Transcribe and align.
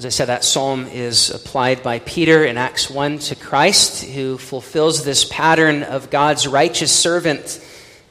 As 0.00 0.06
I 0.06 0.08
said, 0.08 0.28
that 0.28 0.44
psalm 0.44 0.86
is 0.86 1.28
applied 1.28 1.82
by 1.82 1.98
Peter 1.98 2.46
in 2.46 2.56
Acts 2.56 2.88
1 2.88 3.18
to 3.18 3.34
Christ, 3.36 4.02
who 4.02 4.38
fulfills 4.38 5.04
this 5.04 5.26
pattern 5.26 5.82
of 5.82 6.08
God's 6.08 6.48
righteous 6.48 6.90
servant 6.90 7.62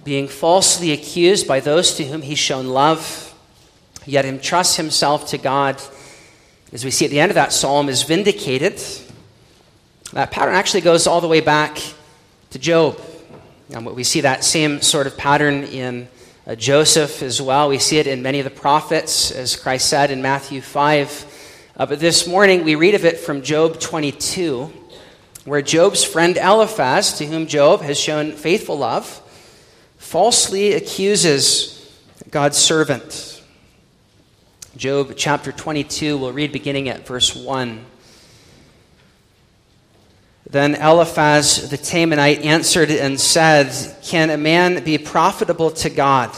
being 0.03 0.27
falsely 0.27 0.91
accused 0.91 1.47
by 1.47 1.61
those 1.61 1.95
to 1.95 2.05
whom 2.05 2.21
he's 2.21 2.37
shown 2.37 2.67
love, 2.67 3.33
yet 4.05 4.23
entrusts 4.23 4.75
himself 4.75 5.29
to 5.29 5.39
God. 5.39 5.81
As 6.71 6.85
we 6.85 6.91
see 6.91 7.05
at 7.05 7.09
the 7.09 7.19
end 7.19 7.31
of 7.31 7.35
that 7.35 7.51
psalm, 7.51 7.89
is 7.89 8.03
vindicated. 8.03 8.79
That 10.13 10.29
pattern 10.29 10.53
actually 10.53 10.81
goes 10.81 11.07
all 11.07 11.21
the 11.21 11.27
way 11.27 11.41
back 11.41 11.81
to 12.51 12.59
Job. 12.59 13.01
And 13.73 13.83
we 13.87 14.03
see 14.03 14.21
that 14.21 14.43
same 14.43 14.83
sort 14.83 15.07
of 15.07 15.17
pattern 15.17 15.63
in 15.63 16.07
uh, 16.45 16.53
Joseph 16.53 17.23
as 17.23 17.41
well. 17.41 17.67
We 17.67 17.79
see 17.79 17.97
it 17.97 18.05
in 18.05 18.21
many 18.21 18.37
of 18.37 18.43
the 18.43 18.51
prophets, 18.51 19.31
as 19.31 19.55
Christ 19.55 19.89
said 19.89 20.11
in 20.11 20.21
Matthew 20.21 20.61
5. 20.61 21.28
Uh, 21.79 21.85
but 21.85 22.01
this 22.01 22.27
morning 22.27 22.65
we 22.65 22.75
read 22.75 22.93
of 22.93 23.05
it 23.05 23.17
from 23.17 23.41
Job 23.41 23.79
22, 23.79 24.69
where 25.45 25.61
Job's 25.61 26.03
friend 26.03 26.35
Eliphaz, 26.35 27.13
to 27.19 27.25
whom 27.25 27.47
Job 27.47 27.79
has 27.79 27.97
shown 27.97 28.33
faithful 28.33 28.77
love, 28.77 29.07
falsely 29.97 30.73
accuses 30.73 31.89
God's 32.31 32.57
servant. 32.57 33.41
Job 34.75 35.13
chapter 35.15 35.53
22, 35.53 36.17
we'll 36.17 36.33
read 36.33 36.51
beginning 36.51 36.89
at 36.89 37.07
verse 37.07 37.33
1. 37.33 37.85
Then 40.49 40.75
Eliphaz 40.75 41.69
the 41.69 41.77
Temanite 41.77 42.43
answered 42.43 42.91
and 42.91 43.17
said, 43.17 43.95
Can 44.03 44.29
a 44.31 44.37
man 44.37 44.83
be 44.83 44.97
profitable 44.97 45.71
to 45.71 45.89
God? 45.89 46.35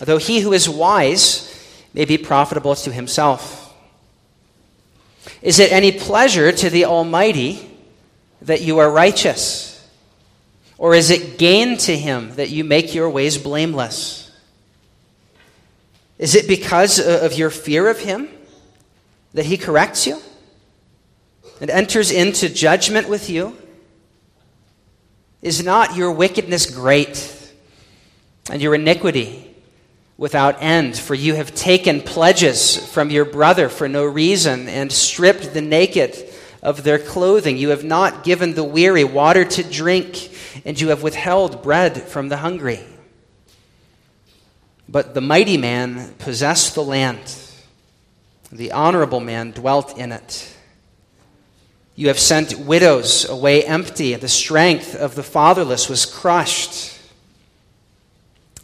Though 0.00 0.16
he 0.16 0.40
who 0.40 0.54
is 0.54 0.66
wise 0.66 1.44
may 1.92 2.06
be 2.06 2.16
profitable 2.16 2.74
to 2.74 2.90
himself. 2.90 3.67
Is 5.42 5.58
it 5.58 5.72
any 5.72 5.92
pleasure 5.92 6.52
to 6.52 6.70
the 6.70 6.84
Almighty 6.86 7.68
that 8.42 8.62
you 8.62 8.78
are 8.78 8.90
righteous? 8.90 9.74
Or 10.76 10.94
is 10.94 11.10
it 11.10 11.38
gain 11.38 11.76
to 11.78 11.96
him 11.96 12.34
that 12.36 12.50
you 12.50 12.64
make 12.64 12.94
your 12.94 13.10
ways 13.10 13.38
blameless? 13.38 14.30
Is 16.18 16.34
it 16.34 16.48
because 16.48 16.98
of 16.98 17.34
your 17.34 17.50
fear 17.50 17.88
of 17.88 18.00
him 18.00 18.28
that 19.34 19.46
he 19.46 19.56
corrects 19.56 20.06
you 20.06 20.20
and 21.60 21.70
enters 21.70 22.10
into 22.10 22.48
judgment 22.48 23.08
with 23.08 23.30
you? 23.30 23.56
Is 25.40 25.64
not 25.64 25.96
your 25.96 26.10
wickedness 26.10 26.66
great 26.66 27.52
and 28.50 28.60
your 28.60 28.74
iniquity 28.74 29.47
without 30.18 30.60
end, 30.60 30.98
for 30.98 31.14
you 31.14 31.34
have 31.34 31.54
taken 31.54 32.02
pledges 32.02 32.76
from 32.92 33.08
your 33.08 33.24
brother 33.24 33.68
for 33.68 33.88
no 33.88 34.04
reason 34.04 34.68
and 34.68 34.92
stripped 34.92 35.54
the 35.54 35.62
naked 35.62 36.28
of 36.60 36.82
their 36.82 36.98
clothing. 36.98 37.56
You 37.56 37.68
have 37.68 37.84
not 37.84 38.24
given 38.24 38.54
the 38.54 38.64
weary 38.64 39.04
water 39.04 39.44
to 39.44 39.62
drink, 39.62 40.30
and 40.64 40.78
you 40.78 40.88
have 40.88 41.04
withheld 41.04 41.62
bread 41.62 42.02
from 42.02 42.28
the 42.28 42.38
hungry. 42.38 42.80
But 44.88 45.14
the 45.14 45.20
mighty 45.20 45.56
man 45.56 46.14
possessed 46.18 46.74
the 46.74 46.82
land, 46.82 47.36
the 48.50 48.72
honorable 48.72 49.20
man 49.20 49.52
dwelt 49.52 49.96
in 49.96 50.10
it. 50.10 50.52
You 51.94 52.08
have 52.08 52.18
sent 52.18 52.58
widows 52.58 53.28
away 53.28 53.64
empty, 53.64 54.14
the 54.14 54.28
strength 54.28 54.96
of 54.96 55.14
the 55.14 55.22
fatherless 55.22 55.88
was 55.88 56.06
crushed. 56.06 56.98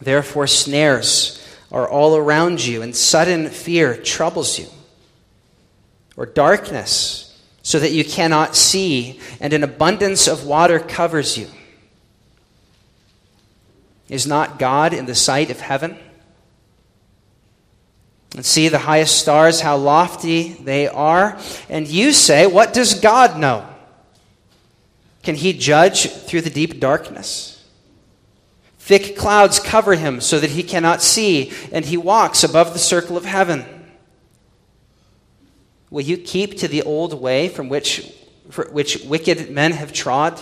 Therefore, 0.01 0.47
snares 0.49 1.44
are 1.75 1.89
all 1.89 2.17
around 2.17 2.64
you, 2.64 2.83
and 2.83 2.94
sudden 2.94 3.50
fear 3.50 3.97
troubles 3.97 4.61
you, 4.61 4.69
or 6.17 6.25
darkness, 6.25 7.36
so 7.62 7.80
that 7.80 7.91
you 7.91 8.05
cannot 8.05 8.55
see, 8.55 9.19
and 9.41 9.53
an 9.53 9.64
abundance 9.64 10.29
of 10.29 10.46
water 10.46 10.79
covers 10.79 11.36
you. 11.36 11.48
Is 14.08 14.24
not 14.24 14.61
God 14.61 14.95
in 14.95 15.07
the 15.07 15.17
sight 15.17 15.51
of 15.51 15.58
heaven? 15.58 15.98
And 18.36 18.46
see 18.46 18.68
the 18.68 18.79
highest 18.79 19.18
stars, 19.18 19.61
how 19.61 19.77
lofty 19.77 20.52
they 20.52 20.86
are. 20.86 21.36
And 21.68 21.89
you 21.89 22.13
say, 22.13 22.46
What 22.46 22.73
does 22.73 23.01
God 23.01 23.36
know? 23.36 23.68
Can 25.24 25.34
he 25.34 25.52
judge 25.52 26.08
through 26.08 26.42
the 26.42 26.51
deep 26.51 26.79
darkness? 26.79 27.54
Thick 28.84 29.17
clouds 29.17 29.61
cover 29.61 29.95
him 29.95 30.20
so 30.20 30.39
that 30.39 30.50
he 30.50 30.62
cannot 30.62 31.00
see, 31.00 31.50
and 31.72 31.86
he 31.86 31.96
walks 31.96 32.45
above 32.45 32.74
the 32.74 32.78
circle 32.78 33.17
of 33.17 33.24
heaven. 33.24 33.64
Will 35.89 36.02
you 36.02 36.18
keep 36.18 36.58
to 36.58 36.68
the 36.68 36.83
old 36.83 37.18
way 37.18 37.48
from 37.48 37.70
which, 37.70 38.12
which 38.72 39.02
wicked 39.05 39.48
men 39.48 39.72
have 39.72 39.95
trod? 39.95 40.39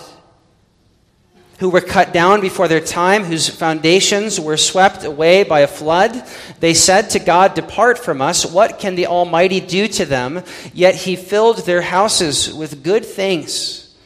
Who 1.60 1.70
were 1.70 1.80
cut 1.80 2.12
down 2.12 2.40
before 2.40 2.66
their 2.66 2.80
time, 2.80 3.22
whose 3.22 3.48
foundations 3.48 4.40
were 4.40 4.56
swept 4.56 5.04
away 5.04 5.44
by 5.44 5.60
a 5.60 5.68
flood? 5.68 6.26
They 6.58 6.74
said 6.74 7.10
to 7.10 7.20
God, 7.20 7.54
Depart 7.54 7.96
from 7.96 8.20
us. 8.20 8.44
What 8.44 8.80
can 8.80 8.96
the 8.96 9.06
Almighty 9.06 9.60
do 9.60 9.86
to 9.86 10.04
them? 10.04 10.42
Yet 10.74 10.96
he 10.96 11.14
filled 11.14 11.58
their 11.58 11.82
houses 11.82 12.52
with 12.52 12.82
good 12.82 13.06
things. 13.06 13.96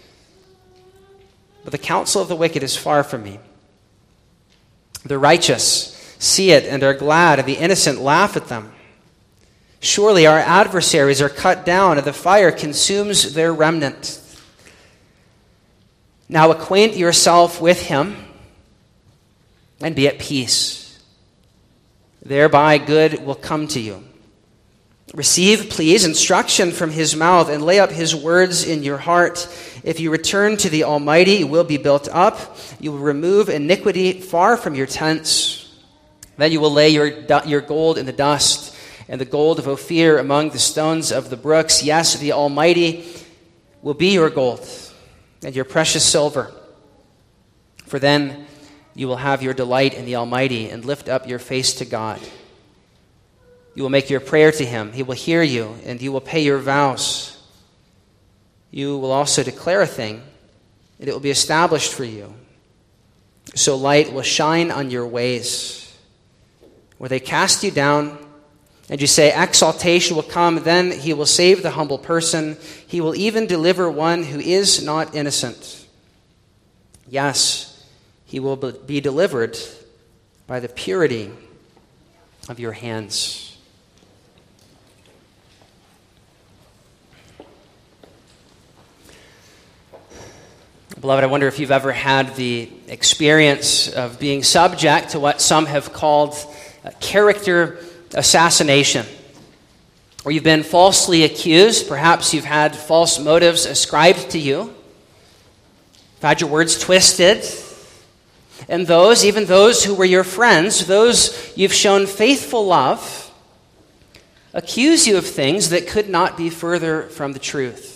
But 1.64 1.72
the 1.72 1.78
counsel 1.78 2.20
of 2.20 2.28
the 2.28 2.36
wicked 2.36 2.62
is 2.62 2.76
far 2.76 3.03
from 3.03 3.22
me. 3.22 3.41
The 5.06 5.19
righteous 5.19 5.93
see 6.19 6.50
it 6.50 6.65
and 6.65 6.83
are 6.83 6.94
glad, 6.94 7.39
and 7.39 7.47
the 7.47 7.59
innocent 7.59 8.00
laugh 8.00 8.37
at 8.37 8.49
them. 8.49 8.72
Surely 9.81 10.27
our 10.27 10.39
adversaries 10.39 11.21
are 11.21 11.28
cut 11.28 11.65
down, 11.65 11.99
and 11.99 12.06
the 12.06 12.12
fire 12.12 12.50
consumes 12.50 13.34
their 13.34 13.53
remnant. 13.53 14.21
Now 16.28 16.50
acquaint 16.50 16.97
yourself 16.97 17.61
with 17.61 17.83
him 17.83 18.16
and 19.81 19.95
be 19.95 20.09
at 20.09 20.19
peace. 20.19 20.99
Thereby 22.25 22.78
good 22.78 23.25
will 23.25 23.37
come 23.37 23.69
to 23.69 23.81
you. 23.81 24.03
Receive, 25.15 25.71
please, 25.71 26.05
instruction 26.05 26.72
from 26.72 26.91
his 26.91 27.15
mouth 27.15 27.49
and 27.49 27.65
lay 27.65 27.78
up 27.78 27.91
his 27.91 28.15
words 28.15 28.66
in 28.66 28.83
your 28.83 28.99
heart. 28.99 29.47
If 29.86 30.00
you 30.00 30.10
return 30.10 30.56
to 30.56 30.69
the 30.69 30.82
Almighty, 30.82 31.36
you 31.36 31.47
will 31.47 31.62
be 31.62 31.76
built 31.76 32.08
up. 32.10 32.58
You 32.80 32.91
will 32.91 32.98
remove 32.98 33.48
iniquity 33.48 34.20
far 34.20 34.56
from 34.56 34.74
your 34.74 34.86
tents. 34.86 35.72
Then 36.36 36.50
you 36.50 36.60
will 36.60 36.72
lay 36.72 36.88
your, 36.88 37.06
your 37.47 37.60
gold 37.60 37.97
in 37.97 38.04
the 38.04 38.12
dust 38.12 38.76
and 39.08 39.20
the 39.20 39.24
gold 39.24 39.60
of 39.60 39.69
Ophir 39.69 40.19
among 40.19 40.50
the 40.50 40.58
stones 40.58 41.12
of 41.12 41.30
the 41.30 41.36
brooks. 41.36 41.84
Yes, 41.84 42.19
the 42.19 42.32
Almighty 42.32 43.06
will 43.80 43.94
be 43.94 44.12
your 44.12 44.28
gold 44.28 44.69
and 45.44 45.54
your 45.54 45.64
precious 45.64 46.04
silver. 46.04 46.50
For 47.84 48.00
then 48.00 48.44
you 48.97 49.06
will 49.06 49.18
have 49.18 49.41
your 49.41 49.54
delight 49.54 49.94
in 49.94 50.04
the 50.04 50.16
Almighty 50.16 50.68
and 50.68 50.84
lift 50.84 51.08
up 51.08 51.28
your 51.28 51.38
face 51.38 51.74
to 51.74 51.84
God. 51.84 52.20
You 53.76 53.84
will 53.84 53.91
make 53.91 54.10
your 54.10 54.18
prayer 54.18 54.50
to 54.50 54.64
him. 54.64 54.92
He 54.92 55.04
will 55.04 55.14
hear 55.14 55.44
you, 55.44 55.76
and 55.84 56.03
you 56.03 56.10
will 56.10 56.20
pay 56.20 56.42
your 56.42 56.58
vows. 56.58 57.35
You 58.71 58.99
will 58.99 59.12
also 59.12 59.43
declare 59.43 59.82
a 59.82 59.87
thing, 59.87 60.22
and 60.99 61.09
it 61.09 61.12
will 61.12 61.21
be 61.21 61.31
established 61.31 61.93
for 61.93 62.04
you. 62.04 62.34
So 63.54 63.77
light 63.77 64.12
will 64.12 64.22
shine 64.22 64.71
on 64.71 64.91
your 64.91 65.06
ways. 65.06 65.97
Where 66.99 67.09
they 67.09 67.21
cast 67.21 67.62
you 67.62 67.71
down, 67.71 68.19
and 68.88 69.00
you 69.00 69.06
say, 69.06 69.32
Exaltation 69.34 70.16
will 70.16 70.22
come, 70.22 70.62
then 70.62 70.91
he 70.91 71.12
will 71.12 71.27
save 71.27 71.62
the 71.62 71.71
humble 71.71 71.99
person. 71.99 72.56
He 72.87 73.00
will 73.00 73.15
even 73.15 73.47
deliver 73.47 73.91
one 73.91 74.22
who 74.22 74.41
is 74.41 74.83
not 74.83 75.15
innocent. 75.15 75.87
Yes, 77.09 77.84
he 78.25 78.41
will 78.41 78.56
be 78.56 79.00
delivered 79.00 79.56
by 80.47 80.60
the 80.60 80.69
purity 80.69 81.31
of 82.48 82.60
your 82.60 82.72
hands. 82.72 83.46
Beloved, 91.06 91.22
I 91.22 91.28
wonder 91.28 91.47
if 91.47 91.60
you've 91.60 91.70
ever 91.70 91.92
had 91.92 92.34
the 92.34 92.68
experience 92.88 93.88
of 93.92 94.18
being 94.18 94.42
subject 94.42 95.10
to 95.10 95.20
what 95.20 95.41
some 95.41 95.66
have 95.66 95.92
called 95.92 96.34
character 96.98 97.78
assassination, 98.12 99.06
or 100.24 100.32
you've 100.32 100.42
been 100.42 100.64
falsely 100.64 101.22
accused. 101.22 101.86
Perhaps 101.86 102.34
you've 102.34 102.44
had 102.44 102.74
false 102.74 103.20
motives 103.20 103.66
ascribed 103.66 104.30
to 104.30 104.41
you, 104.41 104.62
you've 104.62 106.22
had 106.22 106.41
your 106.41 106.50
words 106.50 106.76
twisted. 106.76 107.44
And 108.68 108.84
those, 108.88 109.24
even 109.24 109.44
those 109.44 109.84
who 109.84 109.94
were 109.94 110.04
your 110.04 110.24
friends, 110.24 110.86
those 110.86 111.53
you've 111.54 111.72
shown 111.72 112.08
faithful 112.08 112.66
love, 112.66 113.32
accuse 114.53 115.06
you 115.06 115.18
of 115.18 115.24
things 115.24 115.70
that 115.70 115.86
could 115.86 116.08
not 116.08 116.36
be 116.36 116.50
further 116.50 117.03
from 117.03 117.32
the 117.32 117.38
truth. 117.38 117.96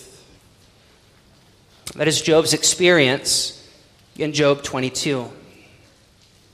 That 1.95 2.07
is 2.07 2.21
Job's 2.21 2.53
experience 2.53 3.57
in 4.17 4.31
Job 4.33 4.63
22. 4.63 5.29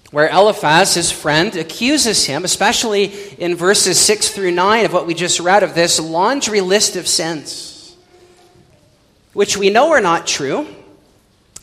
where 0.10 0.30
Eliphaz, 0.30 0.94
his 0.94 1.12
friend, 1.12 1.54
accuses 1.58 2.26
him, 2.26 2.46
especially 2.46 3.12
in 3.38 3.56
verses 3.56 4.00
6 4.00 4.30
through 4.30 4.52
9 4.52 4.86
of 4.86 4.94
what 4.94 5.06
we 5.06 5.14
just 5.14 5.42
read, 5.42 5.64
of 5.64 5.76
this 5.76 6.00
laundry 6.00 6.62
list 6.62 6.96
of 6.96 7.06
sins, 7.06 7.96
which 9.34 9.58
we 9.58 9.70
know 9.70 9.92
are 9.92 10.00
not 10.00 10.26
true 10.26 10.66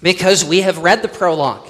because 0.02 0.44
we 0.44 0.60
have 0.60 0.76
read 0.76 1.00
the 1.00 1.08
prologue, 1.08 1.66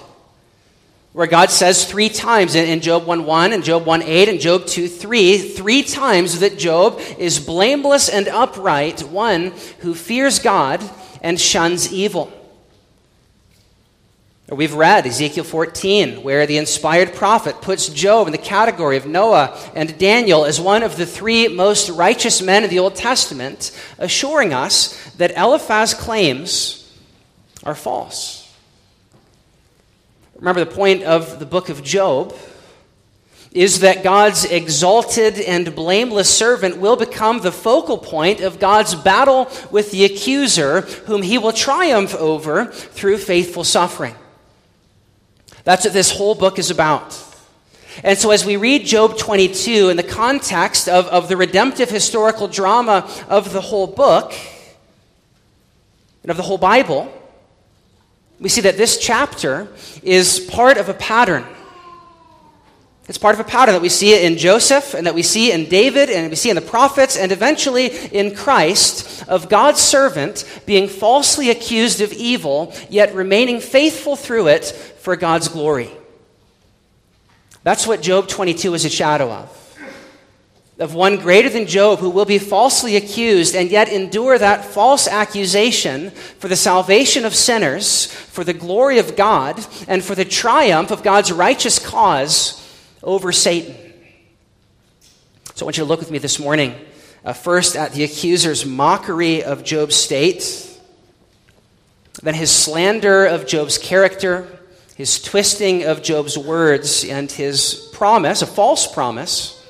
where 1.13 1.29
God 1.29 1.53
says 1.53 1.85
three 1.85 2.09
times 2.09 2.57
in, 2.57 2.81
Job 2.81 3.07
1 3.07 3.25
1 3.25 3.53
and 3.53 3.63
Job 3.63 3.87
1 3.87 4.03
8 4.03 4.29
and 4.29 4.41
Job 4.41 4.67
2 4.67 4.89
3, 4.89 5.39
three 5.39 5.85
times 5.85 6.41
that 6.41 6.59
Job 6.59 7.01
is 7.19 7.39
blameless 7.39 8.09
and 8.09 8.27
upright, 8.27 9.05
one 9.05 9.53
who 9.79 9.95
fears 9.95 10.41
God 10.41 10.83
and 11.25 11.41
shuns 11.41 11.91
evil. 11.91 12.31
We've 14.51 14.75
read 14.75 15.07
Ezekiel 15.07 15.43
14, 15.43 16.23
where 16.23 16.47
the 16.47 16.59
inspired 16.59 17.15
prophet 17.15 17.63
puts 17.63 17.89
Job 17.89 18.29
in 18.29 18.33
the 18.33 18.39
category 18.39 18.99
of 18.99 19.07
Noah 19.07 19.59
and 19.75 19.99
Daniel 19.99 20.45
as 20.45 20.61
one 20.61 20.83
of 20.83 20.99
the 20.99 21.07
three 21.07 21.49
most 21.49 21.89
righteous 21.89 22.43
men 22.43 22.63
of 22.63 22.69
the 22.69 22.79
Old 22.79 22.95
Testament, 22.95 23.73
assuring 23.99 24.53
us 24.53 25.03
that 25.13 25.33
Eliphaz's 25.35 25.95
claims 25.95 26.95
are 27.65 27.75
false. 27.75 28.55
Remember, 30.37 30.63
the 30.63 30.71
point 30.71 31.05
of 31.05 31.39
the 31.39 31.47
book 31.47 31.71
of 31.71 31.83
Job 31.83 32.37
is 33.55 33.81
that 33.81 34.03
God's 34.03 34.45
exalted 34.45 35.41
and 35.41 35.75
blameless 35.77 36.29
servant 36.29 36.79
will 36.79 36.97
become 36.97 37.39
the 37.39 37.53
focal 37.53 37.97
point 37.97 38.41
of 38.41 38.59
God's 38.59 38.97
battle 38.97 39.49
with 39.71 39.93
the 39.93 40.05
accuser, 40.05 40.81
whom 40.81 41.23
he 41.23 41.39
will 41.39 41.53
triumph 41.53 42.17
over 42.17 42.67
through 42.67 43.19
faithful 43.19 43.63
suffering. 43.63 44.17
That's 45.63 45.85
what 45.85 45.95
this 45.95 46.11
whole 46.11 46.35
book 46.35 46.59
is 46.59 46.71
about. 46.71 47.17
And 48.03 48.19
so, 48.19 48.33
as 48.33 48.45
we 48.45 48.57
read 48.57 48.85
Job 48.85 49.17
22 49.17 49.89
in 49.89 49.97
the 49.97 50.03
context 50.03 50.89
of, 50.89 51.07
of 51.07 51.29
the 51.29 51.37
redemptive 51.37 51.89
historical 51.89 52.49
drama 52.49 53.09
of 53.29 53.53
the 53.53 53.61
whole 53.61 53.87
book 53.87 54.35
and 56.23 56.31
of 56.31 56.37
the 56.37 56.43
whole 56.43 56.59
Bible, 56.59 57.13
we 58.41 58.49
see 58.49 58.63
that 58.63 58.77
this 58.77 58.99
chapter 58.99 59.69
is 60.03 60.41
part 60.41 60.77
of 60.77 60.89
a 60.89 60.95
pattern. 60.95 61.47
It's 63.07 63.19
part 63.19 63.35
of 63.35 63.41
a 63.41 63.45
pattern 63.45 63.75
that 63.75 63.83
we 63.83 63.91
see 63.91 64.25
in 64.25 64.39
Joseph 64.39 64.95
and 64.95 65.07
that 65.07 65.15
we 65.15 65.23
see 65.23 65.53
in 65.53 65.69
David 65.69 66.09
and 66.09 66.31
we 66.31 66.37
see 66.37 66.49
in 66.49 66.57
the 66.57 66.63
prophets 66.63 67.19
and 67.19 67.33
eventually 67.33 67.89
in 67.89 68.35
Christ 68.35 69.29
of 69.29 69.51
God's 69.51 69.81
servant 69.81 70.45
being 70.65 70.89
falsely 70.89 71.51
accused 71.51 72.01
of 72.01 72.15
evil, 72.15 72.73
yet 72.89 73.15
remaining 73.15 73.61
faithful 73.61 74.17
through 74.17 74.49
it 74.49 74.65
for 74.65 75.17
God's 75.17 75.49
glory. 75.49 75.91
That's 77.63 77.87
what 77.87 78.01
Job 78.01 78.27
22 78.27 78.73
is 78.73 78.87
a 78.87 78.91
shadow 78.91 79.31
of. 79.31 79.61
Of 80.79 80.95
one 80.95 81.19
greater 81.19 81.51
than 81.51 81.67
Job 81.67 81.99
who 81.99 82.09
will 82.09 82.25
be 82.25 82.39
falsely 82.39 82.97
accused 82.97 83.55
and 83.55 83.71
yet 83.71 83.91
endure 83.91 84.39
that 84.39 84.65
false 84.65 85.07
accusation 85.07 86.11
for 86.11 86.49
the 86.49 86.57
salvation 86.57 87.27
of 87.27 87.35
sinners, 87.35 88.07
for 88.07 88.45
the 88.45 88.55
glory 88.55 88.99
of 88.99 89.15
God, 89.15 89.65
and 89.87 90.03
for 90.03 90.15
the 90.15 90.25
triumph 90.25 90.91
of 90.91 91.03
God's 91.03 91.31
righteous 91.31 91.79
cause 91.79 92.64
over 93.05 93.31
Satan. 93.33 93.75
So 95.55 95.65
I 95.65 95.67
want 95.67 95.79
you 95.79 95.85
to 95.85 95.89
look 95.89 96.01
with 96.01 96.11
me 96.11 96.19
this 96.19 96.41
morning 96.41 96.75
uh, 97.25 97.33
first 97.33 97.77
at 97.77 97.93
the 97.93 98.05
accuser's 98.05 98.67
mockery 98.67 99.45
of 99.45 99.65
Job's 99.65 99.95
state, 99.95 100.71
then 102.23 102.35
his 102.35 102.51
slander 102.51 103.27
of 103.27 103.47
Job's 103.47 103.79
character, 103.79 104.49
his 104.97 105.23
twisting 105.23 105.85
of 105.85 106.03
Job's 106.03 106.37
words, 106.37 107.05
and 107.05 107.31
his 107.31 107.91
promise, 107.93 108.43
a 108.43 108.47
false 108.47 108.93
promise, 108.93 109.61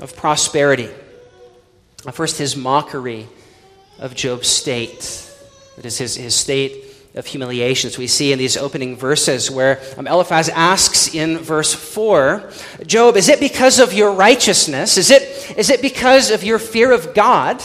of 0.00 0.14
prosperity. 0.14 0.90
First, 2.12 2.38
his 2.38 2.54
mockery 2.56 3.26
of 3.98 4.14
Job's 4.14 4.48
state. 4.48 5.22
That 5.76 5.84
is 5.84 5.98
his, 5.98 6.14
his 6.14 6.34
state 6.34 6.85
of 7.16 7.26
humiliation. 7.26 7.90
So 7.90 7.98
we 7.98 8.06
see 8.06 8.30
in 8.30 8.38
these 8.38 8.56
opening 8.56 8.94
verses 8.94 9.50
where 9.50 9.80
um, 9.96 10.06
Eliphaz 10.06 10.50
asks 10.50 11.14
in 11.14 11.38
verse 11.38 11.72
4 11.72 12.50
Job, 12.86 13.16
is 13.16 13.28
it 13.28 13.40
because 13.40 13.80
of 13.80 13.94
your 13.94 14.12
righteousness? 14.12 14.98
Is 14.98 15.10
it, 15.10 15.54
is 15.56 15.70
it 15.70 15.80
because 15.80 16.30
of 16.30 16.44
your 16.44 16.58
fear 16.58 16.92
of 16.92 17.14
God 17.14 17.62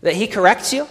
that 0.00 0.14
he 0.14 0.26
corrects 0.26 0.72
you? 0.72 0.88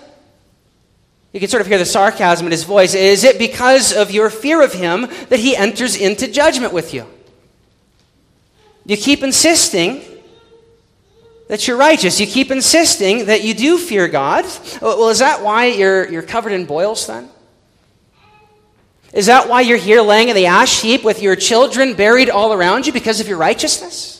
You 1.33 1.39
can 1.39 1.49
sort 1.49 1.61
of 1.61 1.67
hear 1.67 1.77
the 1.77 1.85
sarcasm 1.85 2.47
in 2.47 2.51
his 2.51 2.63
voice. 2.63 2.93
Is 2.93 3.23
it 3.23 3.37
because 3.37 3.91
of 3.91 4.11
your 4.11 4.29
fear 4.29 4.63
of 4.63 4.73
him 4.73 5.01
that 5.29 5.39
he 5.39 5.55
enters 5.55 5.95
into 5.95 6.27
judgment 6.27 6.73
with 6.73 6.93
you? 6.93 7.05
You 8.85 8.97
keep 8.97 9.23
insisting 9.23 10.01
that 11.49 11.67
you're 11.67 11.77
righteous. 11.77 12.19
You 12.19 12.27
keep 12.27 12.51
insisting 12.51 13.25
that 13.25 13.43
you 13.43 13.53
do 13.53 13.77
fear 13.77 14.07
God. 14.07 14.45
Well, 14.81 15.09
is 15.09 15.19
that 15.19 15.43
why 15.43 15.65
you're, 15.65 16.07
you're 16.09 16.21
covered 16.21 16.53
in 16.53 16.65
boils 16.65 17.07
then? 17.07 17.27
Is 19.11 19.25
that 19.25 19.49
why 19.49 19.61
you're 19.61 19.79
here 19.79 20.01
laying 20.01 20.29
in 20.29 20.35
the 20.35 20.45
ash 20.45 20.81
heap 20.81 21.03
with 21.03 21.23
your 21.23 21.35
children 21.35 21.95
buried 21.95 22.29
all 22.29 22.53
around 22.53 22.85
you 22.85 22.93
because 22.93 23.19
of 23.19 23.27
your 23.27 23.39
righteousness? 23.39 24.15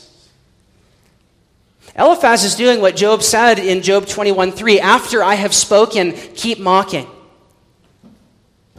Eliphaz 1.96 2.42
is 2.42 2.56
doing 2.56 2.80
what 2.80 2.96
Job 2.96 3.22
said 3.22 3.60
in 3.60 3.82
Job 3.82 4.06
21:3, 4.06 4.80
after 4.80 5.22
I 5.22 5.34
have 5.34 5.54
spoken, 5.54 6.12
keep 6.12 6.58
mocking. 6.58 7.06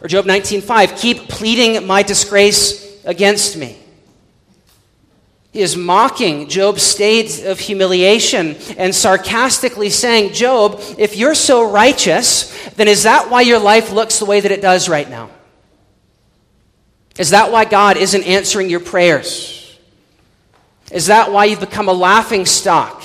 Or 0.02 0.10
Job 0.10 0.26
19:5, 0.26 0.98
keep 0.98 1.30
pleading 1.30 1.88
my 1.88 2.04
disgrace 2.04 3.00
against 3.06 3.56
me. 3.56 3.81
Is 5.54 5.76
mocking 5.76 6.48
Job's 6.48 6.82
state 6.82 7.44
of 7.44 7.60
humiliation 7.60 8.56
and 8.78 8.96
sarcastically 8.96 9.90
saying, 9.90 10.32
Job, 10.32 10.80
if 10.98 11.18
you're 11.18 11.36
so 11.36 11.70
righteous, 11.70 12.70
then 12.76 12.88
is 12.88 13.04
that 13.04 13.30
why 13.30 13.42
your 13.42 13.60
life 13.60 13.92
looks 13.92 14.18
the 14.18 14.26
way 14.26 14.40
that 14.40 14.52
it 14.52 14.62
does 14.62 14.88
right 14.88 15.10
now? 15.10 15.30
Is 17.20 17.32
that 17.32 17.52
why 17.52 17.66
God 17.66 17.98
isn't 17.98 18.24
answering 18.24 18.70
your 18.70 18.80
prayers? 18.80 19.78
Is 20.90 21.08
that 21.08 21.34
why 21.34 21.46
you've 21.46 21.60
become 21.60 21.90
a 21.90 21.94
laughing 21.94 22.46
stock? 22.46 23.04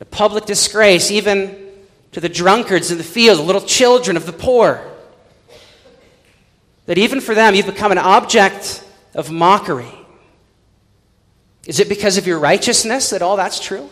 A 0.00 0.04
public 0.04 0.44
disgrace, 0.44 1.10
even 1.10 1.56
to 2.12 2.20
the 2.20 2.28
drunkards 2.28 2.90
in 2.90 2.98
the 2.98 3.04
field, 3.04 3.38
the 3.38 3.42
little 3.42 3.62
children 3.62 4.16
of 4.16 4.26
the 4.26 4.32
poor. 4.32 4.86
That 6.84 6.98
even 6.98 7.20
for 7.20 7.34
them, 7.34 7.54
you've 7.54 7.66
become 7.66 7.92
an 7.92 7.98
object 7.98 8.84
of 9.14 9.30
mockery. 9.30 9.92
Is 11.68 11.80
it 11.80 11.88
because 11.88 12.16
of 12.16 12.26
your 12.26 12.38
righteousness 12.38 13.10
that 13.10 13.20
all 13.20 13.36
that's 13.36 13.60
true? 13.60 13.90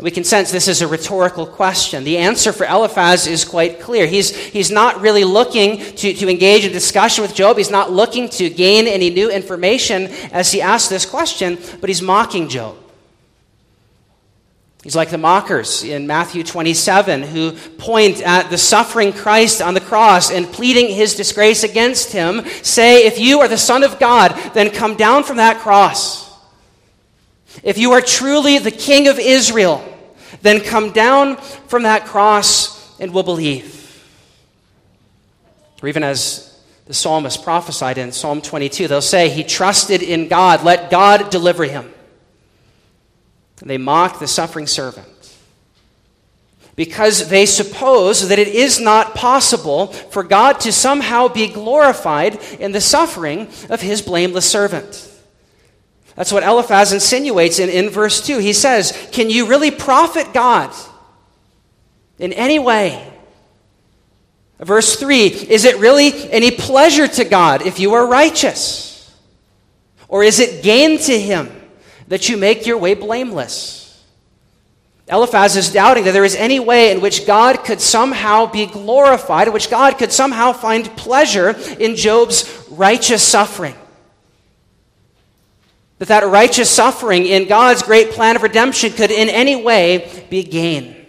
We 0.00 0.10
can 0.10 0.24
sense 0.24 0.50
this 0.50 0.66
is 0.66 0.80
a 0.80 0.88
rhetorical 0.88 1.46
question. 1.46 2.02
The 2.02 2.18
answer 2.18 2.52
for 2.52 2.64
Eliphaz 2.64 3.26
is 3.26 3.44
quite 3.44 3.80
clear. 3.80 4.06
He's, 4.06 4.34
he's 4.34 4.70
not 4.70 5.02
really 5.02 5.24
looking 5.24 5.76
to, 5.78 6.14
to 6.14 6.28
engage 6.28 6.64
in 6.64 6.72
discussion 6.72 7.22
with 7.22 7.34
Job. 7.34 7.58
He's 7.58 7.70
not 7.70 7.92
looking 7.92 8.28
to 8.30 8.48
gain 8.48 8.88
any 8.88 9.10
new 9.10 9.30
information 9.30 10.06
as 10.32 10.50
he 10.50 10.62
asks 10.62 10.88
this 10.88 11.06
question, 11.06 11.58
but 11.80 11.90
he's 11.90 12.02
mocking 12.02 12.48
Job. 12.48 12.76
He's 14.84 14.94
like 14.94 15.08
the 15.08 15.16
mockers 15.16 15.82
in 15.82 16.06
Matthew 16.06 16.44
27 16.44 17.22
who 17.22 17.52
point 17.52 18.20
at 18.20 18.50
the 18.50 18.58
suffering 18.58 19.14
Christ 19.14 19.62
on 19.62 19.72
the 19.72 19.80
cross 19.80 20.30
and 20.30 20.46
pleading 20.46 20.94
his 20.94 21.14
disgrace 21.14 21.64
against 21.64 22.12
him, 22.12 22.44
say, 22.62 23.06
If 23.06 23.18
you 23.18 23.40
are 23.40 23.48
the 23.48 23.56
Son 23.56 23.82
of 23.82 23.98
God, 23.98 24.38
then 24.52 24.70
come 24.70 24.94
down 24.94 25.24
from 25.24 25.38
that 25.38 25.60
cross. 25.60 26.30
If 27.62 27.78
you 27.78 27.92
are 27.92 28.02
truly 28.02 28.58
the 28.58 28.70
King 28.70 29.08
of 29.08 29.18
Israel, 29.18 29.82
then 30.42 30.60
come 30.60 30.92
down 30.92 31.38
from 31.38 31.84
that 31.84 32.04
cross 32.04 33.00
and 33.00 33.14
we'll 33.14 33.22
believe. 33.22 34.04
Or 35.82 35.88
even 35.88 36.02
as 36.02 36.62
the 36.84 36.92
psalmist 36.92 37.42
prophesied 37.42 37.96
in 37.96 38.12
Psalm 38.12 38.42
22, 38.42 38.86
they'll 38.86 39.00
say, 39.00 39.30
He 39.30 39.44
trusted 39.44 40.02
in 40.02 40.28
God, 40.28 40.62
let 40.62 40.90
God 40.90 41.30
deliver 41.30 41.64
him. 41.64 41.93
They 43.62 43.78
mock 43.78 44.18
the 44.18 44.26
suffering 44.26 44.66
servant 44.66 45.08
because 46.76 47.28
they 47.28 47.46
suppose 47.46 48.28
that 48.28 48.38
it 48.38 48.48
is 48.48 48.80
not 48.80 49.14
possible 49.14 49.88
for 49.88 50.22
God 50.22 50.60
to 50.60 50.72
somehow 50.72 51.28
be 51.28 51.48
glorified 51.48 52.36
in 52.58 52.72
the 52.72 52.80
suffering 52.80 53.48
of 53.70 53.80
his 53.80 54.02
blameless 54.02 54.50
servant. 54.50 55.10
That's 56.16 56.32
what 56.32 56.42
Eliphaz 56.42 56.92
insinuates 56.92 57.58
in, 57.58 57.68
in 57.68 57.90
verse 57.90 58.24
2. 58.24 58.38
He 58.38 58.52
says, 58.52 59.08
Can 59.12 59.30
you 59.30 59.46
really 59.48 59.70
profit 59.70 60.32
God 60.32 60.74
in 62.18 62.32
any 62.32 62.58
way? 62.58 63.12
Verse 64.58 64.96
3 64.96 65.26
Is 65.26 65.64
it 65.64 65.78
really 65.78 66.30
any 66.30 66.50
pleasure 66.50 67.08
to 67.08 67.24
God 67.24 67.62
if 67.62 67.78
you 67.78 67.94
are 67.94 68.06
righteous? 68.06 68.92
Or 70.08 70.22
is 70.22 70.38
it 70.38 70.62
gain 70.62 70.98
to 70.98 71.20
him? 71.20 71.50
That 72.14 72.28
you 72.28 72.36
make 72.36 72.64
your 72.64 72.78
way 72.78 72.94
blameless? 72.94 74.00
Eliphaz 75.08 75.56
is 75.56 75.72
doubting 75.72 76.04
that 76.04 76.12
there 76.12 76.24
is 76.24 76.36
any 76.36 76.60
way 76.60 76.92
in 76.92 77.00
which 77.00 77.26
God 77.26 77.64
could 77.64 77.80
somehow 77.80 78.46
be 78.46 78.66
glorified, 78.66 79.48
in 79.48 79.52
which 79.52 79.68
God 79.68 79.98
could 79.98 80.12
somehow 80.12 80.52
find 80.52 80.84
pleasure 80.96 81.56
in 81.80 81.96
Job's 81.96 82.68
righteous 82.70 83.20
suffering. 83.20 83.74
That 85.98 86.06
that 86.06 86.28
righteous 86.28 86.70
suffering 86.70 87.26
in 87.26 87.48
God's 87.48 87.82
great 87.82 88.10
plan 88.10 88.36
of 88.36 88.44
redemption 88.44 88.92
could 88.92 89.10
in 89.10 89.28
any 89.28 89.56
way 89.56 90.24
be 90.30 90.44
gain. 90.44 91.03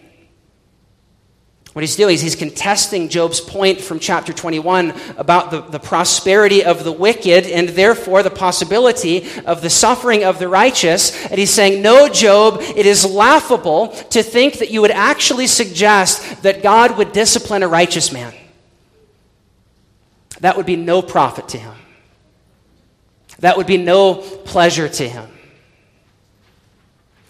What 1.75 1.81
he's 1.81 1.97
doing 1.97 2.13
is 2.13 2.21
he's 2.21 2.37
contesting 2.37 3.09
Job's 3.09 3.41
point 3.41 3.81
from 3.81 3.99
chapter 3.99 4.31
21 4.31 4.93
about 5.17 5.51
the, 5.51 5.59
the 5.59 5.77
prosperity 5.77 6.63
of 6.63 6.85
the 6.85 6.91
wicked 6.93 7.45
and 7.47 7.67
therefore 7.67 8.23
the 8.23 8.29
possibility 8.29 9.27
of 9.41 9.61
the 9.61 9.69
suffering 9.69 10.23
of 10.23 10.39
the 10.39 10.47
righteous. 10.47 11.25
And 11.25 11.37
he's 11.37 11.49
saying, 11.49 11.81
No, 11.81 12.07
Job, 12.07 12.59
it 12.61 12.85
is 12.85 13.03
laughable 13.03 13.89
to 13.89 14.23
think 14.23 14.59
that 14.59 14.71
you 14.71 14.79
would 14.83 14.91
actually 14.91 15.47
suggest 15.47 16.43
that 16.43 16.63
God 16.63 16.97
would 16.97 17.11
discipline 17.11 17.61
a 17.61 17.67
righteous 17.67 18.09
man. 18.09 18.33
That 20.39 20.55
would 20.55 20.65
be 20.65 20.77
no 20.77 21.01
profit 21.01 21.49
to 21.49 21.57
him, 21.57 21.75
that 23.39 23.57
would 23.57 23.67
be 23.67 23.75
no 23.75 24.15
pleasure 24.15 24.87
to 24.87 25.09
him. 25.09 25.29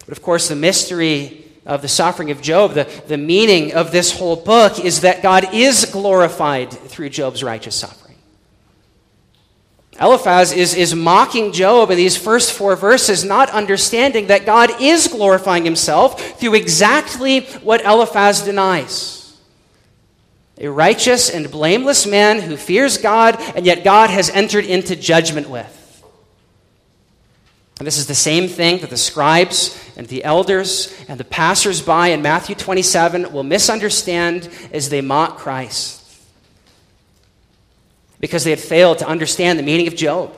But 0.06 0.16
of 0.16 0.22
course, 0.22 0.46
the 0.46 0.54
mystery 0.54 1.45
of 1.66 1.82
the 1.82 1.88
suffering 1.88 2.30
of 2.30 2.40
Job, 2.40 2.74
the, 2.74 2.84
the 3.08 3.18
meaning 3.18 3.74
of 3.74 3.90
this 3.92 4.16
whole 4.16 4.36
book 4.36 4.78
is 4.78 5.00
that 5.00 5.22
God 5.22 5.52
is 5.52 5.84
glorified 5.86 6.70
through 6.70 7.10
Job's 7.10 7.42
righteous 7.42 7.74
suffering. 7.74 8.06
Eliphaz 10.00 10.52
is, 10.52 10.74
is 10.74 10.94
mocking 10.94 11.52
Job 11.52 11.90
in 11.90 11.96
these 11.96 12.16
first 12.16 12.52
four 12.52 12.76
verses, 12.76 13.24
not 13.24 13.50
understanding 13.50 14.26
that 14.26 14.46
God 14.46 14.70
is 14.80 15.08
glorifying 15.08 15.64
himself 15.64 16.38
through 16.38 16.54
exactly 16.54 17.40
what 17.40 17.84
Eliphaz 17.84 18.42
denies. 18.42 19.36
A 20.58 20.68
righteous 20.68 21.30
and 21.30 21.50
blameless 21.50 22.06
man 22.06 22.40
who 22.40 22.56
fears 22.56 22.98
God, 22.98 23.36
and 23.54 23.66
yet 23.66 23.84
God 23.84 24.10
has 24.10 24.30
entered 24.30 24.64
into 24.64 24.96
judgment 24.96 25.48
with. 25.50 25.72
And 27.78 27.86
this 27.86 27.98
is 27.98 28.06
the 28.06 28.14
same 28.14 28.48
thing 28.48 28.80
that 28.80 28.90
the 28.90 28.96
scribes 28.96 29.78
and 29.96 30.06
the 30.06 30.24
elders 30.24 30.94
and 31.08 31.20
the 31.20 31.24
passersby 31.24 32.10
in 32.10 32.22
Matthew 32.22 32.54
27 32.54 33.32
will 33.32 33.42
misunderstand 33.42 34.48
as 34.72 34.88
they 34.88 35.02
mock 35.02 35.36
Christ. 35.36 36.02
Because 38.18 38.44
they 38.44 38.50
had 38.50 38.60
failed 38.60 38.98
to 38.98 39.06
understand 39.06 39.58
the 39.58 39.62
meaning 39.62 39.88
of 39.88 39.94
Job. 39.94 40.34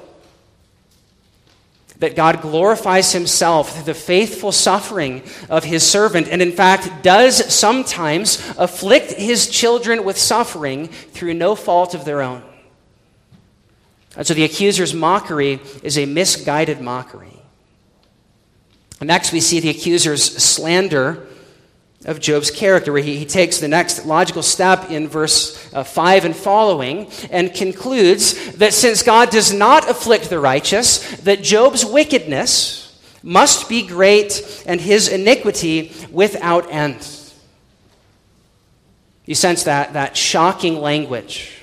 That 2.00 2.16
God 2.16 2.42
glorifies 2.42 3.12
himself 3.12 3.72
through 3.72 3.84
the 3.84 3.94
faithful 3.94 4.50
suffering 4.50 5.22
of 5.48 5.62
his 5.62 5.88
servant, 5.88 6.28
and 6.28 6.42
in 6.42 6.52
fact 6.52 7.04
does 7.04 7.52
sometimes 7.52 8.52
afflict 8.56 9.12
his 9.12 9.48
children 9.48 10.04
with 10.04 10.18
suffering 10.18 10.88
through 10.88 11.34
no 11.34 11.54
fault 11.54 11.94
of 11.94 12.04
their 12.04 12.20
own. 12.20 12.42
And 14.18 14.26
so 14.26 14.34
the 14.34 14.42
accuser's 14.42 14.92
mockery 14.92 15.60
is 15.84 15.96
a 15.96 16.04
misguided 16.04 16.80
mockery. 16.80 17.40
Next, 19.00 19.32
we 19.32 19.40
see 19.40 19.60
the 19.60 19.70
accuser's 19.70 20.24
slander 20.42 21.28
of 22.04 22.18
Job's 22.18 22.50
character, 22.50 22.92
where 22.92 23.02
he, 23.02 23.16
he 23.16 23.24
takes 23.24 23.58
the 23.58 23.68
next 23.68 24.06
logical 24.06 24.42
step 24.42 24.90
in 24.90 25.06
verse 25.06 25.72
uh, 25.72 25.84
5 25.84 26.24
and 26.24 26.36
following 26.36 27.08
and 27.30 27.54
concludes 27.54 28.56
that 28.56 28.74
since 28.74 29.04
God 29.04 29.30
does 29.30 29.52
not 29.52 29.88
afflict 29.88 30.30
the 30.30 30.40
righteous, 30.40 30.98
that 31.20 31.42
Job's 31.42 31.84
wickedness 31.84 33.00
must 33.22 33.68
be 33.68 33.86
great 33.86 34.64
and 34.66 34.80
his 34.80 35.06
iniquity 35.06 35.92
without 36.10 36.68
end. 36.72 37.06
You 39.26 39.36
sense 39.36 39.62
that, 39.64 39.92
that 39.92 40.16
shocking 40.16 40.80
language 40.80 41.57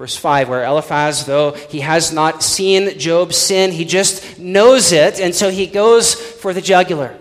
Verse 0.00 0.16
5, 0.16 0.48
where 0.48 0.64
Eliphaz, 0.64 1.26
though 1.26 1.50
he 1.50 1.80
has 1.80 2.10
not 2.10 2.42
seen 2.42 2.98
Job's 2.98 3.36
sin, 3.36 3.70
he 3.70 3.84
just 3.84 4.38
knows 4.38 4.92
it, 4.92 5.20
and 5.20 5.34
so 5.34 5.50
he 5.50 5.66
goes 5.66 6.14
for 6.14 6.54
the 6.54 6.62
jugular. 6.62 7.14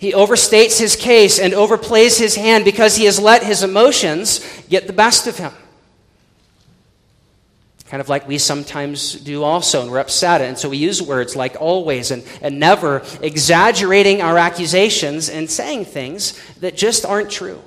He 0.00 0.12
overstates 0.12 0.80
his 0.80 0.96
case 0.96 1.38
and 1.38 1.52
overplays 1.52 2.18
his 2.18 2.34
hand 2.34 2.64
because 2.64 2.96
he 2.96 3.04
has 3.04 3.20
let 3.20 3.42
his 3.42 3.62
emotions 3.62 4.40
get 4.70 4.86
the 4.86 4.94
best 4.94 5.26
of 5.26 5.36
him. 5.36 5.52
Kind 7.88 8.00
of 8.00 8.08
like 8.08 8.26
we 8.26 8.38
sometimes 8.38 9.12
do 9.12 9.42
also, 9.42 9.82
and 9.82 9.90
we're 9.90 9.98
upset, 9.98 10.40
and 10.40 10.56
so 10.56 10.70
we 10.70 10.78
use 10.78 11.02
words 11.02 11.36
like 11.36 11.60
always 11.60 12.10
and, 12.10 12.24
and 12.40 12.58
never, 12.58 13.02
exaggerating 13.20 14.22
our 14.22 14.38
accusations 14.38 15.28
and 15.28 15.50
saying 15.50 15.84
things 15.84 16.40
that 16.60 16.74
just 16.74 17.04
aren't 17.04 17.30
true. 17.30 17.60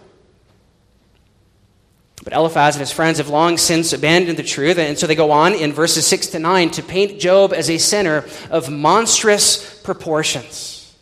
But 2.28 2.36
Eliphaz 2.36 2.76
and 2.76 2.82
his 2.82 2.92
friends 2.92 3.20
have 3.20 3.30
long 3.30 3.58
since 3.58 3.94
abandoned 3.94 4.38
the 4.38 4.44
truth, 4.44 4.78
and 4.78 5.00
so 5.00 5.08
they 5.08 5.16
go 5.16 5.32
on 5.32 5.54
in 5.54 5.72
verses 5.72 6.06
6 6.08 6.28
to 6.28 6.40
9 6.40 6.72
to 6.72 6.84
paint 6.84 7.22
Job 7.22 7.54
as 7.54 7.70
a 7.70 7.78
sinner 7.78 8.26
of 8.50 8.70
monstrous 8.70 9.80
proportions, 9.82 10.94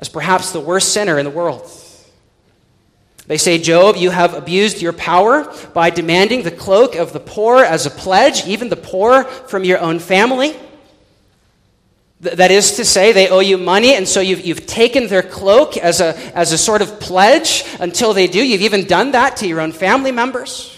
as 0.00 0.08
perhaps 0.08 0.50
the 0.50 0.58
worst 0.58 0.92
sinner 0.92 1.20
in 1.20 1.24
the 1.24 1.30
world. 1.30 1.70
They 3.28 3.36
say, 3.36 3.58
Job, 3.58 3.94
you 3.94 4.10
have 4.10 4.34
abused 4.34 4.82
your 4.82 4.92
power 4.92 5.54
by 5.72 5.90
demanding 5.90 6.42
the 6.42 6.50
cloak 6.50 6.96
of 6.96 7.12
the 7.12 7.20
poor 7.20 7.62
as 7.62 7.86
a 7.86 7.90
pledge, 7.90 8.44
even 8.44 8.68
the 8.68 8.74
poor 8.74 9.22
from 9.22 9.62
your 9.62 9.78
own 9.78 10.00
family. 10.00 10.56
That 12.20 12.50
is 12.50 12.76
to 12.76 12.84
say, 12.84 13.12
they 13.12 13.28
owe 13.28 13.40
you 13.40 13.58
money, 13.58 13.94
and 13.94 14.08
so 14.08 14.20
you've, 14.20 14.44
you've 14.44 14.66
taken 14.66 15.06
their 15.08 15.22
cloak 15.22 15.76
as 15.76 16.00
a, 16.00 16.16
as 16.34 16.52
a 16.52 16.58
sort 16.58 16.80
of 16.80 16.98
pledge 16.98 17.62
until 17.78 18.14
they 18.14 18.26
do. 18.26 18.42
You've 18.42 18.62
even 18.62 18.86
done 18.86 19.10
that 19.10 19.36
to 19.38 19.46
your 19.46 19.60
own 19.60 19.72
family 19.72 20.12
members, 20.12 20.74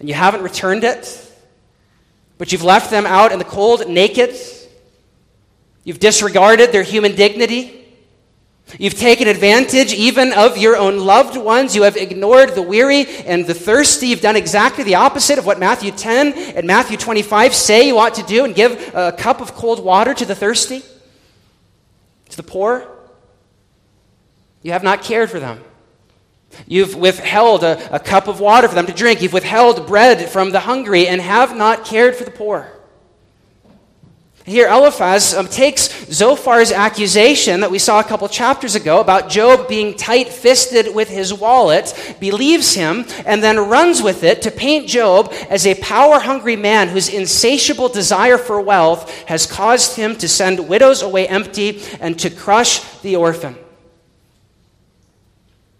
and 0.00 0.08
you 0.08 0.14
haven't 0.16 0.42
returned 0.42 0.82
it. 0.82 1.24
But 2.36 2.50
you've 2.50 2.64
left 2.64 2.90
them 2.90 3.06
out 3.06 3.30
in 3.32 3.38
the 3.38 3.44
cold, 3.44 3.88
naked. 3.88 4.34
You've 5.84 6.00
disregarded 6.00 6.72
their 6.72 6.82
human 6.82 7.14
dignity. 7.14 7.77
You've 8.76 8.98
taken 8.98 9.28
advantage 9.28 9.94
even 9.94 10.32
of 10.32 10.58
your 10.58 10.76
own 10.76 10.98
loved 10.98 11.36
ones. 11.36 11.74
You 11.74 11.84
have 11.84 11.96
ignored 11.96 12.54
the 12.54 12.62
weary 12.62 13.06
and 13.24 13.46
the 13.46 13.54
thirsty. 13.54 14.08
You've 14.08 14.20
done 14.20 14.36
exactly 14.36 14.84
the 14.84 14.96
opposite 14.96 15.38
of 15.38 15.46
what 15.46 15.58
Matthew 15.58 15.90
10 15.90 16.34
and 16.54 16.66
Matthew 16.66 16.98
25 16.98 17.54
say 17.54 17.86
you 17.86 17.98
ought 17.98 18.14
to 18.14 18.22
do 18.24 18.44
and 18.44 18.54
give 18.54 18.94
a 18.94 19.12
cup 19.12 19.40
of 19.40 19.54
cold 19.54 19.82
water 19.82 20.12
to 20.12 20.24
the 20.26 20.34
thirsty, 20.34 20.82
to 22.28 22.36
the 22.36 22.42
poor. 22.42 22.86
You 24.62 24.72
have 24.72 24.82
not 24.82 25.02
cared 25.02 25.30
for 25.30 25.40
them. 25.40 25.64
You've 26.66 26.94
withheld 26.94 27.64
a, 27.64 27.94
a 27.94 27.98
cup 27.98 28.28
of 28.28 28.40
water 28.40 28.68
for 28.68 28.74
them 28.74 28.86
to 28.86 28.92
drink. 28.92 29.22
You've 29.22 29.32
withheld 29.32 29.86
bread 29.86 30.28
from 30.28 30.50
the 30.50 30.60
hungry 30.60 31.08
and 31.08 31.20
have 31.20 31.56
not 31.56 31.84
cared 31.84 32.16
for 32.16 32.24
the 32.24 32.30
poor. 32.30 32.77
Here, 34.48 34.66
Eliphaz 34.66 35.34
um, 35.34 35.46
takes 35.46 35.88
Zophar's 36.06 36.72
accusation 36.72 37.60
that 37.60 37.70
we 37.70 37.78
saw 37.78 38.00
a 38.00 38.04
couple 38.04 38.26
chapters 38.28 38.74
ago 38.74 38.98
about 38.98 39.28
Job 39.28 39.68
being 39.68 39.94
tight 39.94 40.30
fisted 40.30 40.94
with 40.94 41.10
his 41.10 41.34
wallet, 41.34 42.16
believes 42.18 42.72
him, 42.72 43.04
and 43.26 43.42
then 43.42 43.58
runs 43.58 44.02
with 44.02 44.24
it 44.24 44.40
to 44.40 44.50
paint 44.50 44.88
Job 44.88 45.34
as 45.50 45.66
a 45.66 45.74
power 45.74 46.18
hungry 46.18 46.56
man 46.56 46.88
whose 46.88 47.10
insatiable 47.10 47.90
desire 47.90 48.38
for 48.38 48.58
wealth 48.58 49.12
has 49.26 49.44
caused 49.44 49.96
him 49.96 50.16
to 50.16 50.26
send 50.26 50.66
widows 50.66 51.02
away 51.02 51.28
empty 51.28 51.82
and 52.00 52.18
to 52.18 52.30
crush 52.30 52.80
the 53.02 53.16
orphan. 53.16 53.54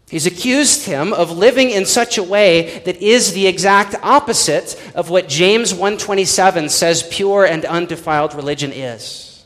He's 0.09 0.27
accused 0.27 0.87
him 0.87 1.13
of 1.13 1.37
living 1.37 1.71
in 1.71 1.85
such 1.85 2.17
a 2.17 2.23
way 2.23 2.79
that 2.87 2.97
is 2.97 3.33
the 3.33 3.47
exact 3.47 3.95
opposite 4.03 4.81
of 4.95 5.11
what 5.11 5.29
James 5.29 5.73
127 5.75 6.71
says 6.71 7.07
pure 7.11 7.45
and 7.45 7.65
undefiled 7.67 8.35
religion 8.35 8.73
is. 8.73 9.45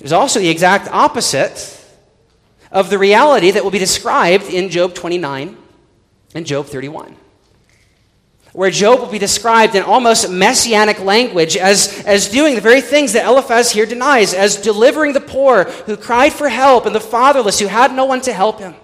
It 0.00 0.06
is 0.06 0.12
also 0.12 0.40
the 0.40 0.48
exact 0.48 0.88
opposite 0.88 1.72
of 2.72 2.88
the 2.90 2.98
reality 2.98 3.50
that 3.50 3.62
will 3.64 3.70
be 3.70 3.78
described 3.78 4.44
in 4.44 4.70
Job 4.70 4.94
29 4.94 5.56
and 6.34 6.46
Job 6.46 6.66
31 6.66 7.16
where 8.56 8.70
Job 8.70 9.00
will 9.00 9.06
be 9.06 9.18
described 9.18 9.74
in 9.74 9.82
almost 9.82 10.30
messianic 10.30 10.98
language 11.00 11.58
as, 11.58 12.02
as 12.06 12.30
doing 12.30 12.54
the 12.54 12.60
very 12.62 12.80
things 12.80 13.12
that 13.12 13.26
Eliphaz 13.26 13.70
here 13.70 13.84
denies, 13.84 14.32
as 14.32 14.56
delivering 14.56 15.12
the 15.12 15.20
poor 15.20 15.64
who 15.64 15.94
cried 15.94 16.32
for 16.32 16.48
help 16.48 16.86
and 16.86 16.94
the 16.94 17.00
fatherless 17.00 17.60
who 17.60 17.66
had 17.66 17.92
no 17.92 18.06
one 18.06 18.22
to 18.22 18.32
help 18.32 18.58
him. 18.58 18.74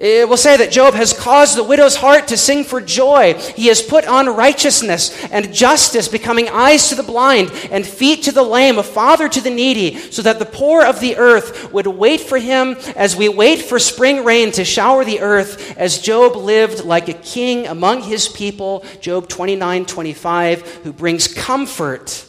Eh, 0.00 0.22
it 0.22 0.28
will 0.28 0.38
say 0.38 0.56
that 0.56 0.70
Job 0.70 0.94
has 0.94 1.12
caused 1.12 1.56
the 1.56 1.64
widow's 1.64 1.96
heart 1.96 2.28
to 2.28 2.36
sing 2.36 2.64
for 2.64 2.80
joy. 2.80 3.34
He 3.34 3.66
has 3.66 3.82
put 3.82 4.06
on 4.06 4.34
righteousness 4.34 5.14
and 5.24 5.52
justice, 5.52 6.08
becoming 6.08 6.48
eyes 6.48 6.88
to 6.88 6.94
the 6.94 7.02
blind 7.02 7.52
and 7.70 7.86
feet 7.86 8.22
to 8.22 8.32
the 8.32 8.42
lame, 8.42 8.78
a 8.78 8.82
father 8.82 9.28
to 9.28 9.40
the 9.42 9.50
needy, 9.50 9.98
so 10.10 10.22
that 10.22 10.38
the 10.38 10.46
poor 10.46 10.82
of 10.82 11.00
the 11.00 11.16
earth 11.16 11.70
would 11.72 11.86
wait 11.86 12.22
for 12.22 12.38
him 12.38 12.76
as 12.96 13.14
we 13.14 13.28
wait 13.28 13.60
for 13.60 13.78
spring 13.78 14.24
rain 14.24 14.50
to 14.52 14.64
shower 14.64 15.04
the 15.04 15.20
earth, 15.20 15.76
as 15.76 16.00
Job 16.00 16.34
lived 16.34 16.84
like 16.84 17.08
a 17.08 17.14
king 17.14 17.66
among 17.66 18.02
his 18.02 18.26
people, 18.26 18.84
Job 19.02 19.28
29 19.28 19.84
25, 19.84 20.62
who 20.82 20.94
brings 20.94 21.28
comfort 21.28 22.24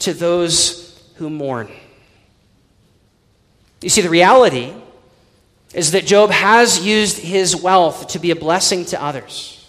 to 0.00 0.12
those 0.12 1.02
who 1.14 1.30
mourn. 1.30 1.70
You 3.80 3.88
see, 3.88 4.02
the 4.02 4.10
reality 4.10 4.74
is 5.74 5.90
that 5.90 6.06
Job 6.06 6.30
has 6.30 6.84
used 6.84 7.18
his 7.18 7.54
wealth 7.56 8.08
to 8.08 8.18
be 8.18 8.30
a 8.30 8.36
blessing 8.36 8.84
to 8.86 9.02
others. 9.02 9.60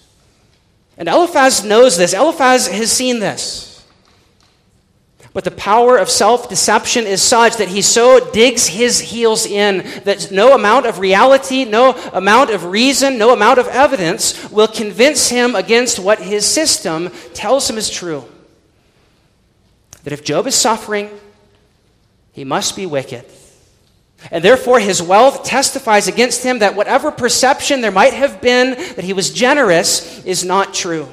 And 0.98 1.10
Eliphaz 1.10 1.66
knows 1.66 1.98
this. 1.98 2.14
Eliphaz 2.14 2.68
has 2.68 2.92
seen 2.92 3.20
this. 3.20 3.84
But 5.34 5.44
the 5.44 5.52
power 5.52 5.98
of 5.98 6.10
self 6.10 6.48
deception 6.48 7.06
is 7.06 7.22
such 7.22 7.58
that 7.58 7.68
he 7.68 7.82
so 7.82 8.32
digs 8.32 8.68
his 8.68 9.02
heels 9.02 9.46
in 9.46 9.80
that 10.06 10.32
no 10.32 10.56
amount 10.56 10.86
of 10.86 11.00
reality, 11.00 11.66
no 11.66 11.92
amount 12.14 12.52
of 12.52 12.64
reason, 12.64 13.18
no 13.18 13.34
amount 13.34 13.60
of 13.60 13.68
evidence 13.68 14.50
will 14.50 14.70
convince 14.70 15.28
him 15.28 15.54
against 15.54 16.00
what 16.00 16.20
his 16.20 16.46
system 16.46 17.10
tells 17.34 17.70
him 17.70 17.78
is 17.78 17.90
true. 17.90 18.24
That 20.06 20.14
if 20.14 20.24
Job 20.24 20.48
is 20.48 20.56
suffering, 20.56 21.10
he 22.32 22.46
must 22.46 22.78
be 22.78 22.86
wicked. 22.86 23.26
And 24.32 24.44
therefore, 24.44 24.79
his 24.79 25.01
wealth 25.01 25.44
testifies 25.44 26.08
against 26.08 26.44
him 26.44 26.60
that 26.60 26.75
whatever 26.75 27.12
perception 27.12 27.82
there 27.82 27.91
might 27.91 28.13
have 28.13 28.41
been 28.41 28.72
that 28.96 29.03
he 29.03 29.13
was 29.13 29.32
generous 29.32 30.24
is 30.25 30.44
not 30.44 30.74
true. 30.74 31.08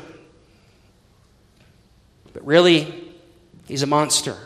But 2.33 2.47
really, 2.47 3.13
he's 3.67 3.83
a 3.83 3.87
monster. 3.87 4.37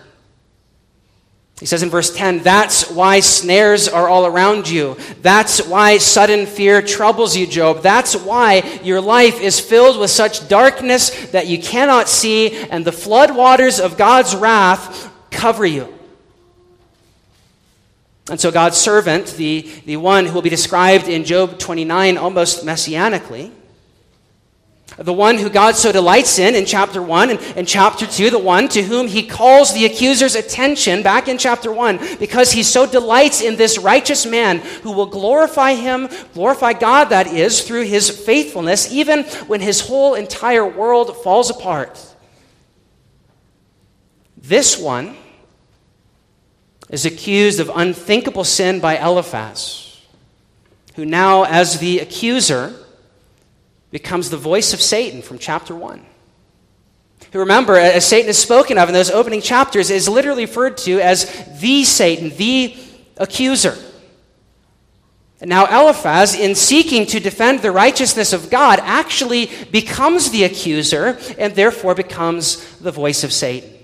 He 1.58 1.64
says 1.64 1.82
in 1.82 1.88
verse 1.88 2.14
10, 2.14 2.40
That's 2.40 2.90
why 2.90 3.20
snares 3.20 3.88
are 3.88 4.08
all 4.08 4.26
around 4.26 4.68
you. 4.68 4.96
That's 5.23 5.66
why 5.66 5.96
sudden 5.99 6.44
fear 6.44 6.82
troubles 6.82 7.35
you, 7.35 7.46
Job. 7.46 7.82
That's 7.82 8.14
why 8.14 8.80
your 8.82 9.00
life 9.00 9.40
is 9.40 9.58
filled 9.58 9.99
with 9.99 10.11
such 10.11 10.49
darkness 10.49 11.30
that 11.30 11.46
you 11.46 11.58
cannot 11.58 12.08
see, 12.08 12.54
and 12.54 12.85
the 12.85 12.90
floodwaters 12.90 13.82
of 13.82 13.96
God's 13.96 14.37
wrath 14.37 15.11
cover 15.30 15.64
you. 15.64 15.96
And 18.28 18.40
so 18.40 18.50
God's 18.50 18.76
servant, 18.76 19.35
the, 19.37 19.71
the 19.85 19.97
one 19.99 20.26
who 20.26 20.35
will 20.35 20.42
be 20.42 20.50
described 20.50 21.09
in 21.09 21.25
Job 21.25 21.59
29 21.59 22.18
almost 22.18 22.64
messianically, 22.64 23.52
the 24.99 25.12
one 25.12 25.37
who 25.37 25.50
God 25.50 25.76
so 25.76 25.92
delights 25.92 26.38
in 26.38 26.54
in 26.54 26.64
chapter 26.64 27.02
1 27.02 27.30
and, 27.30 27.40
and 27.54 27.68
chapter 27.68 28.06
2, 28.06 28.30
the 28.30 28.38
one 28.38 28.66
to 28.68 28.83
whom 28.83 29.06
he 29.06 29.26
calls 29.26 29.75
the 29.75 29.85
accuser's 29.85 30.35
attention 30.35 31.02
back 31.02 31.28
in 31.28 31.37
chapter 31.37 31.71
1 31.71 32.16
because 32.18 32.52
he 32.52 32.62
so 32.62 32.87
delights 32.87 33.42
in 33.42 33.56
this 33.56 33.78
righteous 33.78 34.25
man 34.25 34.59
who 34.83 34.92
will 34.92 35.06
glorify 35.06 35.75
him, 35.75 36.09
glorify 36.33 36.73
God, 36.73 37.06
that 37.06 37.26
is, 37.26 37.62
through 37.62 37.85
his 37.85 38.09
faithfulness, 38.09 38.90
even 38.90 39.25
when 39.49 39.61
his 39.61 39.83
whole 39.83 40.14
entire 40.14 40.66
world 40.66 41.16
falls 41.23 41.50
apart. 41.50 42.00
This 44.38 44.78
one 44.78 45.16
is 46.90 47.05
accused 47.05 47.61
of 47.61 47.71
unthinkable 47.75 48.45
sin 48.45 48.81
by 48.81 48.97
Eliphaz, 48.97 50.00
who 50.95 51.05
now, 51.05 51.45
as 51.45 51.78
the 51.78 51.99
accuser, 51.99 52.75
becomes 53.90 54.31
the 54.31 54.37
voice 54.37 54.73
of 54.73 54.81
Satan 54.81 55.23
from 55.23 55.38
chapter 55.38 55.75
1. 55.75 56.05
Who, 57.33 57.38
remember, 57.40 57.75
as 57.76 58.07
Satan 58.07 58.31
is 58.31 58.38
spoken 58.38 58.78
of 58.78 58.88
in 58.88 58.95
those 58.95 59.11
opening 59.11 59.40
chapters, 59.40 59.90
is 59.90 60.09
literally 60.09 60.45
referred 60.45 60.76
to 60.78 61.00
as 61.00 61.25
the 61.61 61.85
Satan, 61.85 62.31
the 62.37 62.76
accuser. 63.16 63.76
And 65.40 65.50
now 65.50 65.66
Eliphaz, 65.66 66.35
in 66.35 66.55
seeking 66.55 67.05
to 67.07 67.21
defend 67.21 67.61
the 67.61 67.73
righteousness 67.73 68.33
of 68.33 68.49
God, 68.49 68.78
actually 68.81 69.50
becomes 69.71 70.31
the 70.31 70.45
accuser 70.45 71.19
and 71.37 71.55
therefore 71.55 71.95
becomes 71.95 72.78
the 72.78 72.93
voice 72.93 73.23
of 73.23 73.33
Satan 73.33 73.75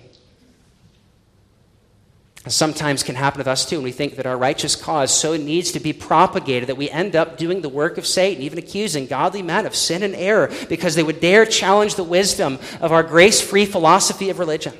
sometimes 2.48 3.04
can 3.04 3.14
happen 3.14 3.38
with 3.38 3.46
us 3.46 3.64
too, 3.64 3.76
and 3.76 3.84
we 3.84 3.92
think 3.92 4.16
that 4.16 4.26
our 4.26 4.36
righteous 4.36 4.74
cause 4.74 5.16
so 5.16 5.36
needs 5.36 5.70
to 5.72 5.80
be 5.80 5.92
propagated 5.92 6.68
that 6.68 6.76
we 6.76 6.90
end 6.90 7.14
up 7.14 7.36
doing 7.36 7.60
the 7.60 7.68
work 7.68 7.98
of 7.98 8.06
Satan, 8.06 8.42
even 8.42 8.58
accusing 8.58 9.06
godly 9.06 9.42
men 9.42 9.64
of 9.64 9.76
sin 9.76 10.02
and 10.02 10.14
error 10.16 10.50
because 10.68 10.96
they 10.96 11.04
would 11.04 11.20
dare 11.20 11.46
challenge 11.46 11.94
the 11.94 12.02
wisdom 12.02 12.58
of 12.80 12.90
our 12.90 13.04
grace 13.04 13.40
free 13.40 13.64
philosophy 13.64 14.28
of 14.28 14.40
religion. 14.40 14.74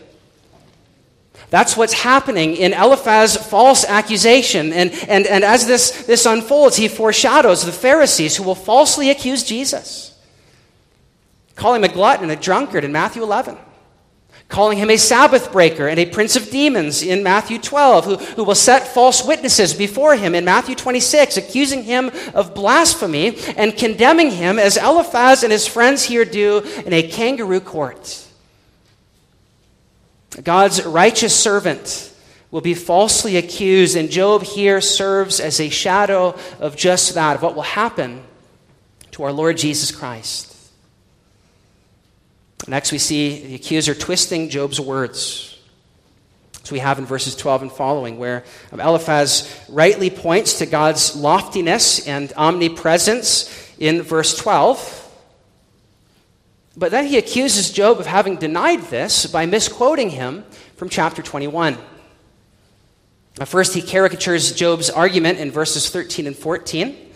That's 1.51 1.77
what's 1.77 1.93
happening 1.93 2.57
in 2.57 2.73
Eliphaz's 2.73 3.37
false 3.37 3.85
accusation. 3.85 4.73
And, 4.73 4.91
and, 5.07 5.27
and 5.27 5.45
as 5.45 5.67
this, 5.67 6.07
this 6.07 6.27
unfolds, 6.27 6.77
he 6.77 6.89
foreshadows 6.89 7.65
the 7.65 7.73
Pharisees 7.73 8.37
who 8.37 8.43
will 8.43 8.55
falsely 8.55 9.11
accuse 9.11 9.45
Jesus, 9.45 10.19
call 11.55 11.75
him 11.75 11.85
a 11.85 11.89
glutton 11.89 12.29
and 12.29 12.33
a 12.33 12.43
drunkard 12.43 12.83
in 12.83 12.91
Matthew 12.91 13.23
11 13.23 13.57
calling 14.49 14.79
him 14.79 14.91
a 14.91 14.97
Sabbath 14.97 15.51
breaker 15.51 15.89
and 15.89 15.99
a 15.99 16.07
prince 16.07 16.37
of 16.37 16.51
demons 16.51 17.03
in 17.03 17.23
Matthew 17.23 17.59
12, 17.59 18.05
who, 18.05 18.17
who 18.17 18.45
will 18.45 18.55
set 18.55 18.89
false 18.89 19.25
witnesses 19.25 19.73
before 19.73 20.17
him 20.17 20.35
in 20.35 20.45
Matthew 20.45 20.75
26, 20.75 21.37
accusing 21.37 21.85
him 21.85 22.11
of 22.35 22.55
blasphemy 22.55 23.39
and 23.57 23.77
condemning 23.77 24.31
him 24.31 24.59
as 24.59 24.77
Eliphaz 24.77 25.43
and 25.43 25.53
his 25.53 25.67
friends 25.67 26.03
here 26.05 26.25
do 26.25 26.59
in 26.85 26.93
a 26.93 27.09
kangaroo 27.09 27.61
court. 27.61 28.27
God's 30.43 30.85
righteous 30.85 31.35
servant 31.35 32.13
will 32.51 32.61
be 32.61 32.75
falsely 32.75 33.37
accused, 33.37 33.97
and 33.97 34.11
Job 34.11 34.43
here 34.43 34.81
serves 34.81 35.41
as 35.41 35.59
a 35.59 35.71
shadow 35.71 36.39
of 36.61 36.77
just 36.77 37.15
that, 37.15 37.37
of 37.37 37.43
what 37.43 37.55
will 37.55 37.63
happen 37.63 38.23
to 39.13 39.23
our 39.25 39.33
Lord 39.33 39.57
Jesus 39.57 39.91
Christ. 39.91 40.52
Next, 42.69 42.93
we 42.93 42.99
see 42.99 43.45
the 43.47 43.55
accuser 43.57 43.95
twisting 43.95 44.49
Job's 44.49 44.81
words. 44.81 45.59
So 46.65 46.73
we 46.73 46.79
have 46.79 46.99
in 46.99 47.07
verses 47.07 47.35
12 47.35 47.63
and 47.63 47.73
following, 47.73 48.19
where 48.19 48.45
um, 48.71 48.81
Eliphaz 48.81 49.53
rightly 49.69 50.11
points 50.11 50.59
to 50.59 50.67
God's 50.67 51.17
loftiness 51.17 52.07
and 52.07 52.33
omnipresence 52.37 53.73
in 53.79 54.03
verse 54.03 54.37
12. 54.37 55.01
But 56.77 56.93
then 56.93 57.07
he 57.07 57.19
accuses 57.19 57.73
Job 57.73 57.99
of 57.99 58.07
having 58.07 58.37
denied 58.37 58.83
this 58.83 59.27
by 59.27 59.45
misquoting 59.45 60.11
him 60.11 60.45
from 60.77 60.89
chapter 60.89 61.21
21. 61.21 61.77
First, 63.45 63.75
he 63.75 63.83
caricatures 63.83 64.55
Job's 64.55 64.89
argument 64.89 65.39
in 65.39 65.51
verses 65.51 65.91
13 65.91 66.29
and 66.29 66.37
14 66.37 67.12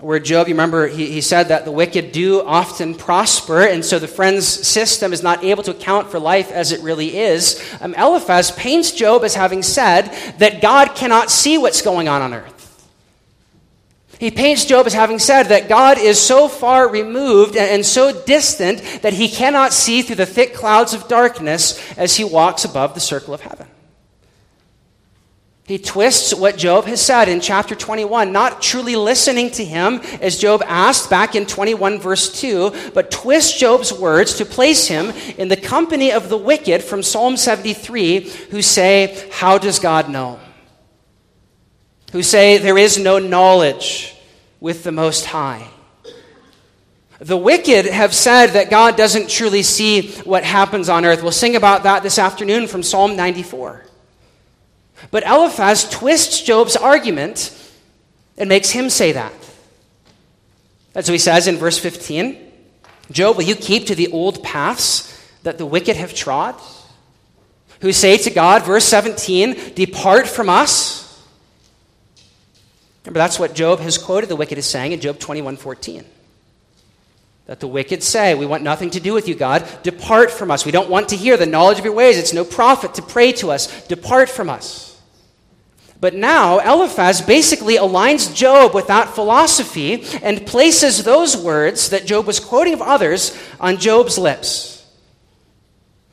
where 0.00 0.20
Job, 0.20 0.46
you 0.46 0.54
remember, 0.54 0.86
he, 0.86 1.10
he 1.10 1.20
said 1.20 1.48
that 1.48 1.64
the 1.64 1.72
wicked 1.72 2.12
do 2.12 2.40
often 2.42 2.94
prosper, 2.94 3.62
and 3.62 3.84
so 3.84 3.98
the 3.98 4.06
friend's 4.06 4.46
system 4.46 5.12
is 5.12 5.24
not 5.24 5.42
able 5.42 5.64
to 5.64 5.72
account 5.72 6.08
for 6.08 6.20
life 6.20 6.52
as 6.52 6.70
it 6.70 6.80
really 6.82 7.16
is. 7.16 7.60
Um, 7.80 7.94
Eliphaz 7.94 8.52
paints 8.52 8.92
Job 8.92 9.24
as 9.24 9.34
having 9.34 9.62
said 9.62 10.02
that 10.38 10.62
God 10.62 10.94
cannot 10.94 11.30
see 11.30 11.58
what's 11.58 11.82
going 11.82 12.08
on 12.08 12.22
on 12.22 12.32
earth. 12.32 12.54
He 14.20 14.30
paints 14.30 14.64
Job 14.64 14.86
as 14.86 14.94
having 14.94 15.18
said 15.18 15.44
that 15.44 15.68
God 15.68 15.98
is 15.98 16.20
so 16.20 16.48
far 16.48 16.88
removed 16.88 17.56
and, 17.56 17.70
and 17.70 17.86
so 17.86 18.24
distant 18.24 18.82
that 19.02 19.12
he 19.12 19.28
cannot 19.28 19.72
see 19.72 20.02
through 20.02 20.16
the 20.16 20.26
thick 20.26 20.54
clouds 20.54 20.94
of 20.94 21.08
darkness 21.08 21.80
as 21.96 22.16
he 22.16 22.24
walks 22.24 22.64
above 22.64 22.94
the 22.94 23.00
circle 23.00 23.34
of 23.34 23.40
heaven. 23.40 23.66
He 25.68 25.78
twists 25.78 26.34
what 26.34 26.56
Job 26.56 26.86
has 26.86 26.98
said 26.98 27.28
in 27.28 27.42
chapter 27.42 27.74
21, 27.74 28.32
not 28.32 28.62
truly 28.62 28.96
listening 28.96 29.50
to 29.50 29.62
him, 29.62 29.96
as 30.22 30.38
Job 30.38 30.62
asked 30.66 31.10
back 31.10 31.34
in 31.34 31.44
21, 31.44 32.00
verse 32.00 32.40
2, 32.40 32.92
but 32.94 33.10
twists 33.10 33.60
Job's 33.60 33.92
words 33.92 34.36
to 34.36 34.46
place 34.46 34.86
him 34.86 35.10
in 35.36 35.48
the 35.48 35.58
company 35.58 36.10
of 36.10 36.30
the 36.30 36.38
wicked 36.38 36.82
from 36.82 37.02
Psalm 37.02 37.36
73, 37.36 38.20
who 38.50 38.62
say, 38.62 39.28
How 39.30 39.58
does 39.58 39.78
God 39.78 40.08
know? 40.08 40.40
Who 42.12 42.22
say, 42.22 42.56
There 42.56 42.78
is 42.78 42.96
no 42.96 43.18
knowledge 43.18 44.16
with 44.60 44.84
the 44.84 44.92
Most 44.92 45.26
High. 45.26 45.68
The 47.18 47.36
wicked 47.36 47.84
have 47.84 48.14
said 48.14 48.52
that 48.52 48.70
God 48.70 48.96
doesn't 48.96 49.28
truly 49.28 49.62
see 49.62 50.12
what 50.22 50.44
happens 50.44 50.88
on 50.88 51.04
earth. 51.04 51.22
We'll 51.22 51.30
sing 51.30 51.56
about 51.56 51.82
that 51.82 52.02
this 52.02 52.18
afternoon 52.18 52.68
from 52.68 52.82
Psalm 52.82 53.16
94. 53.16 53.84
But 55.10 55.24
Eliphaz 55.24 55.88
twists 55.88 56.42
Job's 56.42 56.76
argument 56.76 57.54
and 58.36 58.48
makes 58.48 58.70
him 58.70 58.90
say 58.90 59.12
that. 59.12 59.32
That's 60.92 61.08
what 61.08 61.12
he 61.14 61.18
says 61.18 61.46
in 61.46 61.56
verse 61.56 61.78
15 61.78 62.46
Job, 63.10 63.36
will 63.36 63.44
you 63.44 63.54
keep 63.54 63.86
to 63.86 63.94
the 63.94 64.08
old 64.08 64.42
paths 64.42 65.14
that 65.42 65.56
the 65.56 65.64
wicked 65.64 65.96
have 65.96 66.14
trod? 66.14 66.60
Who 67.80 67.92
say 67.92 68.18
to 68.18 68.30
God, 68.30 68.64
verse 68.64 68.84
17, 68.84 69.74
Depart 69.74 70.26
from 70.26 70.48
us. 70.48 71.04
Remember, 73.04 73.18
that's 73.18 73.38
what 73.38 73.54
Job 73.54 73.80
has 73.80 73.96
quoted 73.96 74.28
the 74.28 74.36
wicked 74.36 74.58
as 74.58 74.66
saying 74.66 74.92
in 74.92 75.00
Job 75.00 75.18
21 75.18 75.56
14. 75.56 76.04
That 77.46 77.60
the 77.60 77.68
wicked 77.68 78.02
say, 78.02 78.34
We 78.34 78.44
want 78.44 78.62
nothing 78.62 78.90
to 78.90 79.00
do 79.00 79.14
with 79.14 79.28
you, 79.28 79.34
God. 79.34 79.66
Depart 79.82 80.30
from 80.30 80.50
us. 80.50 80.66
We 80.66 80.72
don't 80.72 80.90
want 80.90 81.08
to 81.10 81.16
hear 81.16 81.38
the 81.38 81.46
knowledge 81.46 81.78
of 81.78 81.84
your 81.86 81.94
ways. 81.94 82.18
It's 82.18 82.34
no 82.34 82.44
profit 82.44 82.94
to 82.94 83.02
pray 83.02 83.32
to 83.32 83.50
us. 83.50 83.86
Depart 83.86 84.28
from 84.28 84.50
us. 84.50 84.87
But 86.00 86.14
now 86.14 86.60
Eliphaz 86.60 87.20
basically 87.20 87.76
aligns 87.76 88.34
Job 88.34 88.72
with 88.72 88.86
that 88.86 89.08
philosophy 89.08 90.04
and 90.22 90.46
places 90.46 91.02
those 91.02 91.36
words 91.36 91.90
that 91.90 92.06
Job 92.06 92.26
was 92.26 92.38
quoting 92.38 92.74
of 92.74 92.82
others 92.82 93.36
on 93.58 93.78
Job's 93.78 94.16
lips. 94.16 94.86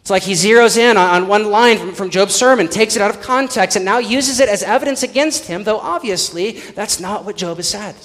It's 0.01 0.09
like 0.09 0.23
he 0.23 0.33
zeroes 0.33 0.77
in 0.77 0.97
on, 0.97 1.27
one 1.27 1.49
line 1.49 1.77
from, 1.77 1.93
from 1.93 2.09
Job's 2.11 2.35
sermon, 2.35 2.67
takes 2.67 2.95
it 2.95 3.01
out 3.01 3.09
of 3.09 3.21
context, 3.21 3.75
and 3.75 3.85
now 3.85 3.97
uses 3.97 4.39
it 4.39 4.49
as 4.49 4.61
evidence 4.61 5.01
against 5.01 5.47
him, 5.47 5.63
though 5.63 5.79
obviously 5.79 6.51
that's 6.51 6.99
not 6.99 7.25
what 7.25 7.37
Job 7.37 7.57
has 7.57 7.69
said. 7.69 7.95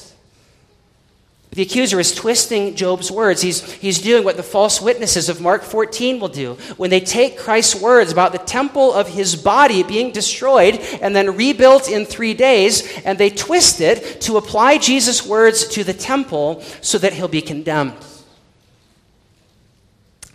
The 1.53 1.63
accuser 1.63 1.99
is 1.99 2.15
twisting 2.15 2.77
Job's 2.77 3.11
words. 3.11 3.43
He's, 3.43 3.73
he's 3.73 3.99
doing 3.99 4.23
what 4.23 4.37
the 4.37 4.43
false 4.43 4.81
witnesses 4.81 5.29
of 5.29 5.41
Mark 5.41 5.63
14 5.65 6.21
will 6.21 6.29
do 6.29 6.55
when 6.77 6.91
they 6.91 7.01
take 7.01 7.39
Christ's 7.39 7.75
words 7.75 8.13
about 8.13 8.31
the 8.31 8.39
temple 8.39 8.93
of 8.93 9.09
his 9.09 9.35
body 9.35 9.83
being 9.83 10.13
destroyed 10.13 10.77
and 11.03 11.15
then 11.15 11.37
rebuilt 11.37 11.91
in 11.91 12.07
three 12.07 12.35
days, 12.35 12.97
and 13.05 13.19
they 13.19 13.31
twist 13.31 13.81
it 13.81 14.21
to 14.23 14.37
apply 14.37 14.79
Jesus' 14.79 15.27
words 15.27 15.67
to 15.69 15.83
the 15.83 15.93
temple 15.93 16.63
so 16.83 16.99
that 16.99 17.15
he'll 17.15 17.27
be 17.27 17.43
condemned. 17.43 17.95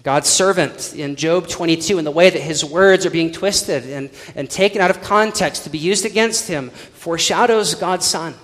God's 0.03 0.29
servant 0.29 0.93
in 0.93 1.15
Job 1.15 1.47
22, 1.47 1.97
in 1.97 2.03
the 2.03 2.11
way 2.11 2.29
that 2.29 2.41
his 2.41 2.63
words 2.63 3.05
are 3.05 3.09
being 3.09 3.31
twisted 3.31 3.85
and, 3.85 4.09
and 4.35 4.49
taken 4.49 4.81
out 4.81 4.91
of 4.91 5.01
context 5.01 5.63
to 5.63 5.69
be 5.69 5.77
used 5.77 6.05
against 6.05 6.49
him, 6.49 6.71
foreshadows 6.71 7.73
God's 7.73 8.05
Son 8.05 8.35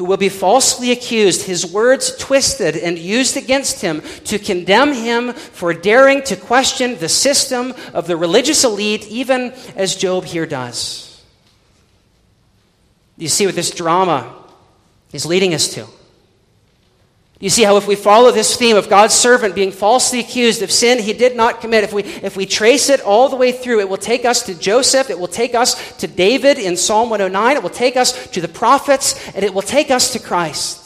who 0.00 0.06
will 0.06 0.16
be 0.16 0.30
falsely 0.30 0.92
accused, 0.92 1.42
his 1.42 1.66
words 1.66 2.16
twisted 2.16 2.74
and 2.74 2.98
used 2.98 3.36
against 3.36 3.82
him 3.82 4.00
to 4.24 4.38
condemn 4.38 4.94
him 4.94 5.34
for 5.34 5.74
daring 5.74 6.22
to 6.22 6.34
question 6.34 6.96
the 6.96 7.08
system 7.08 7.74
of 7.92 8.06
the 8.06 8.16
religious 8.16 8.64
elite, 8.64 9.06
even 9.08 9.52
as 9.76 9.94
Job 9.94 10.24
here 10.24 10.46
does. 10.46 11.22
You 13.18 13.28
see 13.28 13.44
what 13.44 13.54
this 13.54 13.72
drama 13.72 14.34
is 15.12 15.26
leading 15.26 15.52
us 15.52 15.68
to. 15.74 15.86
You 17.40 17.48
see 17.48 17.62
how 17.62 17.78
if 17.78 17.86
we 17.86 17.96
follow 17.96 18.30
this 18.30 18.54
theme 18.54 18.76
of 18.76 18.90
God's 18.90 19.14
servant 19.14 19.54
being 19.54 19.72
falsely 19.72 20.20
accused 20.20 20.60
of 20.60 20.70
sin 20.70 20.98
he 20.98 21.14
did 21.14 21.34
not 21.34 21.62
commit, 21.62 21.84
if 21.84 21.92
we, 21.92 22.02
if 22.02 22.36
we 22.36 22.44
trace 22.44 22.90
it 22.90 23.00
all 23.00 23.30
the 23.30 23.36
way 23.36 23.50
through, 23.50 23.80
it 23.80 23.88
will 23.88 23.96
take 23.96 24.26
us 24.26 24.42
to 24.42 24.54
Joseph, 24.54 25.08
it 25.08 25.18
will 25.18 25.26
take 25.26 25.54
us 25.54 25.96
to 25.96 26.06
David 26.06 26.58
in 26.58 26.76
Psalm 26.76 27.08
109, 27.08 27.56
it 27.56 27.62
will 27.62 27.70
take 27.70 27.96
us 27.96 28.28
to 28.32 28.42
the 28.42 28.48
prophets, 28.48 29.26
and 29.34 29.42
it 29.42 29.54
will 29.54 29.62
take 29.62 29.90
us 29.90 30.12
to 30.12 30.18
Christ. 30.18 30.76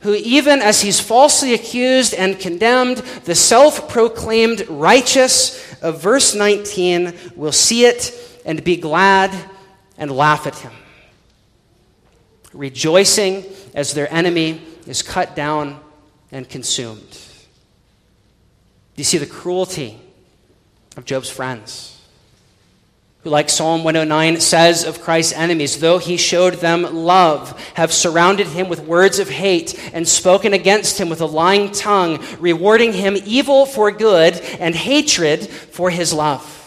Who, 0.00 0.12
even 0.12 0.60
as 0.60 0.82
he's 0.82 1.00
falsely 1.00 1.54
accused 1.54 2.12
and 2.12 2.38
condemned, 2.38 2.98
the 3.24 3.34
self 3.34 3.88
proclaimed 3.88 4.68
righteous 4.68 5.82
of 5.82 6.02
verse 6.02 6.34
19 6.34 7.14
will 7.34 7.52
see 7.52 7.86
it 7.86 8.12
and 8.44 8.62
be 8.62 8.76
glad 8.76 9.34
and 9.96 10.10
laugh 10.10 10.46
at 10.46 10.56
him, 10.56 10.72
rejoicing 12.52 13.46
as 13.74 13.94
their 13.94 14.12
enemy 14.12 14.60
is 14.86 15.02
cut 15.02 15.34
down 15.36 15.80
and 16.32 16.48
consumed. 16.48 17.10
Do 17.10 19.00
you 19.00 19.04
see 19.04 19.18
the 19.18 19.26
cruelty 19.26 20.00
of 20.96 21.04
Job's 21.04 21.30
friends? 21.30 21.92
Who, 23.22 23.30
like 23.30 23.50
Psalm 23.50 23.84
109 23.84 24.40
says 24.40 24.84
of 24.84 25.02
Christ's 25.02 25.34
enemies, 25.34 25.80
though 25.80 25.98
he 25.98 26.16
showed 26.16 26.54
them 26.54 26.82
love, 26.82 27.60
have 27.74 27.92
surrounded 27.92 28.46
him 28.46 28.68
with 28.68 28.80
words 28.80 29.18
of 29.18 29.28
hate 29.28 29.78
and 29.92 30.06
spoken 30.06 30.52
against 30.52 30.98
him 30.98 31.08
with 31.08 31.20
a 31.20 31.26
lying 31.26 31.72
tongue, 31.72 32.24
rewarding 32.38 32.92
him 32.92 33.16
evil 33.24 33.66
for 33.66 33.90
good 33.90 34.34
and 34.60 34.74
hatred 34.74 35.46
for 35.46 35.90
his 35.90 36.12
love. 36.12 36.65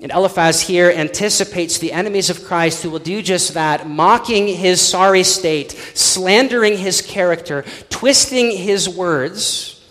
And 0.00 0.12
Eliphaz 0.12 0.60
here 0.60 0.90
anticipates 0.90 1.78
the 1.78 1.92
enemies 1.92 2.30
of 2.30 2.44
Christ 2.44 2.82
who 2.82 2.90
will 2.90 3.00
do 3.00 3.20
just 3.20 3.54
that, 3.54 3.88
mocking 3.88 4.46
his 4.46 4.80
sorry 4.80 5.24
state, 5.24 5.72
slandering 5.94 6.76
his 6.76 7.02
character, 7.02 7.64
twisting 7.90 8.56
his 8.56 8.88
words. 8.88 9.84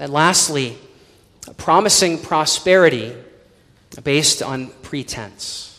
And 0.00 0.10
lastly, 0.10 0.78
promising 1.58 2.18
prosperity 2.18 3.14
based 4.02 4.42
on 4.42 4.68
pretense. 4.82 5.71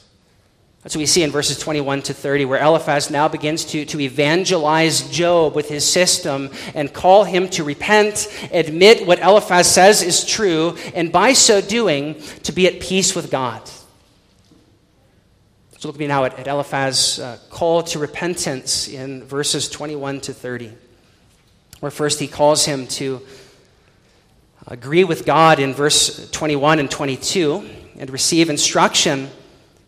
That's 0.84 0.96
what 0.96 1.00
we 1.00 1.06
see 1.06 1.24
in 1.24 1.32
verses 1.32 1.58
21 1.60 2.02
to 2.04 2.13
30, 2.13 2.43
where 2.43 2.62
Eliphaz 2.62 3.10
now 3.10 3.30
begins 3.30 3.63
to, 3.65 3.86
to 3.86 4.02
evangelize 4.02 5.10
Job 5.10 5.56
with 5.56 5.69
his 5.69 5.89
system 5.89 6.50
and 6.76 6.93
call 6.93 7.24
him 7.24 7.48
to 7.52 7.63
repent, 7.63 8.28
admit 8.52 9.08
what 9.08 9.19
Eliphaz 9.19 9.74
says 9.74 10.02
is 10.02 10.26
true, 10.26 10.76
and 10.93 11.10
by 11.10 11.32
so 11.32 11.62
doing, 11.62 12.22
to 12.43 12.52
be 12.52 12.67
at 12.67 12.82
peace 12.82 13.15
with 13.15 13.32
God. 13.32 13.65
So 15.78 15.88
look 15.88 15.96
at 15.96 16.00
me 16.00 16.08
now 16.08 16.26
at, 16.26 16.38
at 16.38 16.48
Eliphaz's 16.48 17.19
uh, 17.19 17.38
call 17.50 17.84
to 17.84 18.00
repentance 18.00 18.89
in 18.89 19.24
verses 19.24 19.69
21 19.69 20.19
to 20.22 20.34
30, 20.34 20.74
where 21.80 21.91
first 21.91 22.19
he 22.19 22.28
calls 22.28 22.65
him 22.65 22.88
to 22.88 23.22
agree 24.67 25.06
with 25.06 25.26
God 25.26 25.60
in 25.60 25.74
verse 25.74 26.30
21 26.32 26.80
and 26.80 26.91
22 26.91 27.69
and 28.00 28.10
receive 28.10 28.50
instruction 28.50 29.30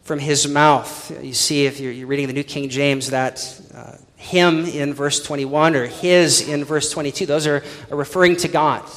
from 0.06 0.20
his 0.20 0.48
mouth. 0.48 1.12
You 1.24 1.34
see, 1.34 1.66
if 1.66 1.80
you're, 1.80 2.06
reading 2.08 2.28
the 2.28 2.34
New 2.34 2.44
King 2.44 2.70
James, 2.70 3.10
that 3.10 3.60
uh, 3.74 3.98
him 4.16 4.66
in 4.66 4.94
verse 4.94 5.22
21 5.22 5.76
or 5.76 5.88
his 5.88 6.48
in 6.48 6.64
verse 6.64 6.92
22, 6.92 7.26
those 7.26 7.48
are, 7.48 7.64
are 7.90 7.98
referring 7.98 8.36
to 8.38 8.48
God. 8.48 8.88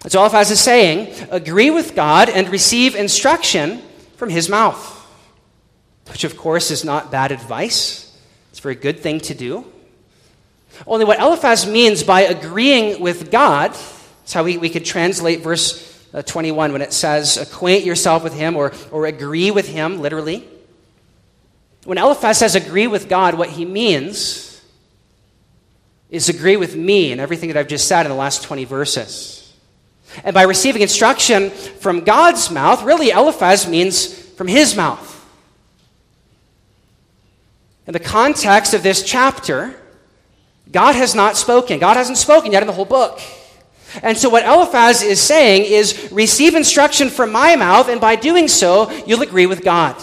That's 0.00 0.14
all 0.14 0.24
Eliphaz 0.24 0.50
is 0.50 0.60
saying. 0.60 1.14
Agree 1.30 1.70
with 1.70 1.94
God 1.94 2.30
and 2.30 2.48
receive 2.48 2.94
instruction 2.94 3.82
from 4.16 4.30
his 4.30 4.48
mouth, 4.48 5.06
which 6.08 6.24
of 6.24 6.38
course 6.38 6.70
is 6.70 6.82
not 6.82 7.10
bad 7.10 7.30
advice. 7.30 8.18
It's 8.50 8.60
a 8.60 8.62
very 8.62 8.76
good 8.76 9.00
thing 9.00 9.20
to 9.20 9.34
do. 9.34 9.66
Only 10.86 11.04
what 11.04 11.20
Eliphaz 11.20 11.66
means 11.66 12.02
by 12.02 12.22
agreeing 12.22 13.02
with 13.02 13.30
God, 13.30 13.72
that's 13.72 14.32
how 14.32 14.44
we, 14.44 14.56
we 14.56 14.70
could 14.70 14.86
translate 14.86 15.40
verse 15.40 15.87
Uh, 16.12 16.22
21 16.22 16.72
when 16.72 16.80
it 16.80 16.92
says, 16.92 17.36
acquaint 17.36 17.84
yourself 17.84 18.24
with 18.24 18.32
him 18.32 18.56
or, 18.56 18.72
or 18.90 19.04
agree 19.04 19.50
with 19.50 19.68
him, 19.68 20.00
literally. 20.00 20.48
When 21.84 21.98
Eliphaz 21.98 22.38
says 22.38 22.54
agree 22.54 22.86
with 22.86 23.08
God, 23.08 23.34
what 23.34 23.50
he 23.50 23.64
means 23.64 24.62
is 26.10 26.28
agree 26.28 26.56
with 26.56 26.74
me 26.74 27.12
and 27.12 27.20
everything 27.20 27.48
that 27.48 27.58
I've 27.58 27.68
just 27.68 27.86
said 27.86 28.06
in 28.06 28.10
the 28.10 28.16
last 28.16 28.42
20 28.42 28.64
verses. 28.64 29.54
And 30.24 30.32
by 30.32 30.42
receiving 30.42 30.82
instruction 30.82 31.50
from 31.50 32.04
God's 32.04 32.50
mouth, 32.50 32.82
really 32.82 33.10
Eliphaz 33.10 33.68
means 33.68 34.06
from 34.06 34.48
his 34.48 34.74
mouth. 34.74 35.14
In 37.86 37.92
the 37.92 38.00
context 38.00 38.74
of 38.74 38.82
this 38.82 39.02
chapter, 39.02 39.74
God 40.70 40.94
has 40.94 41.14
not 41.14 41.36
spoken. 41.36 41.78
God 41.78 41.96
hasn't 41.96 42.18
spoken 42.18 42.52
yet 42.52 42.62
in 42.62 42.66
the 42.66 42.72
whole 42.72 42.84
book. 42.84 43.20
And 44.02 44.16
so, 44.16 44.28
what 44.28 44.44
Eliphaz 44.44 45.02
is 45.02 45.20
saying 45.20 45.64
is 45.64 46.08
receive 46.12 46.54
instruction 46.54 47.08
from 47.08 47.32
my 47.32 47.56
mouth, 47.56 47.88
and 47.88 48.00
by 48.00 48.16
doing 48.16 48.48
so, 48.48 48.90
you'll 49.06 49.22
agree 49.22 49.46
with 49.46 49.64
God. 49.64 49.96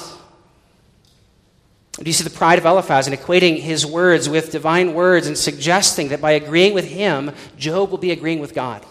Do 1.97 2.05
you 2.05 2.13
see 2.13 2.25
the 2.25 2.29
pride 2.29 2.59
of 2.59 2.65
Eliphaz 2.65 3.07
in 3.07 3.13
equating 3.13 3.57
his 3.57 3.85
words 3.85 4.27
with 4.27 4.51
divine 4.51 4.93
words 4.93 5.27
and 5.27 5.37
suggesting 5.37 6.09
that 6.09 6.19
by 6.19 6.31
agreeing 6.31 6.73
with 6.73 6.85
him, 6.85 7.31
Job 7.57 7.91
will 7.91 7.97
be 7.97 8.11
agreeing 8.11 8.39
with 8.39 8.53
God? 8.53 8.85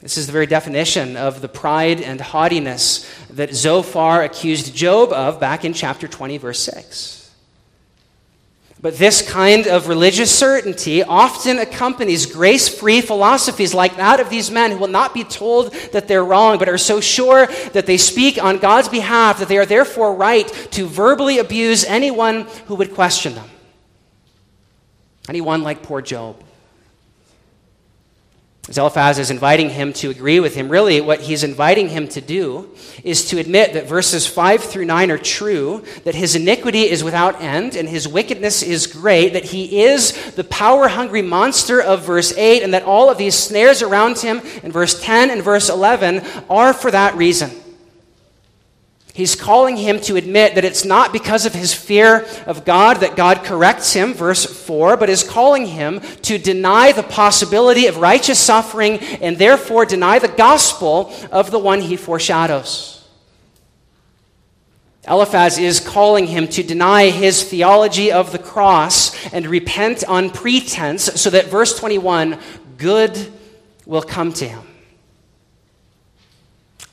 This 0.00 0.18
is 0.18 0.26
the 0.26 0.32
very 0.32 0.46
definition 0.46 1.16
of 1.16 1.40
the 1.40 1.48
pride 1.48 2.00
and 2.00 2.20
haughtiness 2.20 3.08
that 3.30 3.54
Zophar 3.54 4.22
accused 4.22 4.74
Job 4.74 5.12
of 5.12 5.40
back 5.40 5.64
in 5.64 5.72
chapter 5.72 6.08
20, 6.08 6.38
verse 6.38 6.60
6. 6.60 7.21
But 8.82 8.98
this 8.98 9.22
kind 9.22 9.68
of 9.68 9.86
religious 9.86 10.36
certainty 10.36 11.04
often 11.04 11.60
accompanies 11.60 12.26
grace 12.26 12.68
free 12.68 13.00
philosophies 13.00 13.72
like 13.72 13.96
that 13.96 14.18
of 14.18 14.28
these 14.28 14.50
men 14.50 14.72
who 14.72 14.78
will 14.78 14.88
not 14.88 15.14
be 15.14 15.22
told 15.22 15.72
that 15.92 16.08
they're 16.08 16.24
wrong, 16.24 16.58
but 16.58 16.68
are 16.68 16.76
so 16.76 17.00
sure 17.00 17.46
that 17.74 17.86
they 17.86 17.96
speak 17.96 18.42
on 18.42 18.58
God's 18.58 18.88
behalf 18.88 19.38
that 19.38 19.46
they 19.46 19.56
are 19.56 19.66
therefore 19.66 20.16
right 20.16 20.48
to 20.72 20.86
verbally 20.88 21.38
abuse 21.38 21.84
anyone 21.84 22.48
who 22.66 22.74
would 22.74 22.92
question 22.92 23.36
them. 23.36 23.48
Anyone 25.28 25.62
like 25.62 25.84
poor 25.84 26.02
Job. 26.02 26.42
Eliphaz 28.78 29.18
is 29.18 29.30
inviting 29.30 29.70
him 29.70 29.92
to 29.94 30.10
agree 30.10 30.40
with 30.40 30.54
him. 30.54 30.68
Really, 30.68 31.00
what 31.00 31.20
he's 31.20 31.44
inviting 31.44 31.88
him 31.88 32.08
to 32.08 32.20
do 32.20 32.70
is 33.04 33.24
to 33.26 33.38
admit 33.38 33.72
that 33.74 33.88
verses 33.88 34.26
5 34.26 34.62
through 34.62 34.84
9 34.84 35.10
are 35.10 35.18
true, 35.18 35.84
that 36.04 36.14
his 36.14 36.34
iniquity 36.34 36.82
is 36.82 37.04
without 37.04 37.40
end, 37.40 37.76
and 37.76 37.88
his 37.88 38.08
wickedness 38.08 38.62
is 38.62 38.86
great, 38.86 39.32
that 39.32 39.44
he 39.44 39.82
is 39.82 40.34
the 40.34 40.44
power 40.44 40.88
hungry 40.88 41.22
monster 41.22 41.80
of 41.80 42.04
verse 42.04 42.32
8, 42.36 42.62
and 42.62 42.74
that 42.74 42.84
all 42.84 43.10
of 43.10 43.18
these 43.18 43.34
snares 43.34 43.82
around 43.82 44.18
him 44.18 44.40
in 44.62 44.72
verse 44.72 45.02
10 45.02 45.30
and 45.30 45.42
verse 45.42 45.68
11 45.68 46.22
are 46.48 46.72
for 46.72 46.90
that 46.90 47.16
reason. 47.16 47.61
He's 49.14 49.36
calling 49.36 49.76
him 49.76 50.00
to 50.02 50.16
admit 50.16 50.54
that 50.54 50.64
it's 50.64 50.86
not 50.86 51.12
because 51.12 51.44
of 51.44 51.52
his 51.52 51.74
fear 51.74 52.26
of 52.46 52.64
God 52.64 52.98
that 52.98 53.14
God 53.14 53.44
corrects 53.44 53.92
him, 53.92 54.14
verse 54.14 54.46
4, 54.46 54.96
but 54.96 55.10
is 55.10 55.22
calling 55.22 55.66
him 55.66 56.00
to 56.22 56.38
deny 56.38 56.92
the 56.92 57.02
possibility 57.02 57.86
of 57.88 57.98
righteous 57.98 58.38
suffering 58.38 58.98
and 58.98 59.36
therefore 59.36 59.84
deny 59.84 60.18
the 60.18 60.28
gospel 60.28 61.12
of 61.30 61.50
the 61.50 61.58
one 61.58 61.82
he 61.82 61.96
foreshadows. 61.96 63.06
Eliphaz 65.06 65.58
is 65.58 65.78
calling 65.78 66.26
him 66.26 66.48
to 66.48 66.62
deny 66.62 67.10
his 67.10 67.42
theology 67.42 68.12
of 68.12 68.32
the 68.32 68.38
cross 68.38 69.26
and 69.26 69.46
repent 69.46 70.04
on 70.04 70.30
pretense, 70.30 71.20
so 71.20 71.28
that, 71.28 71.48
verse 71.48 71.78
21, 71.78 72.38
good 72.78 73.30
will 73.84 74.02
come 74.02 74.32
to 74.32 74.48
him. 74.48 74.62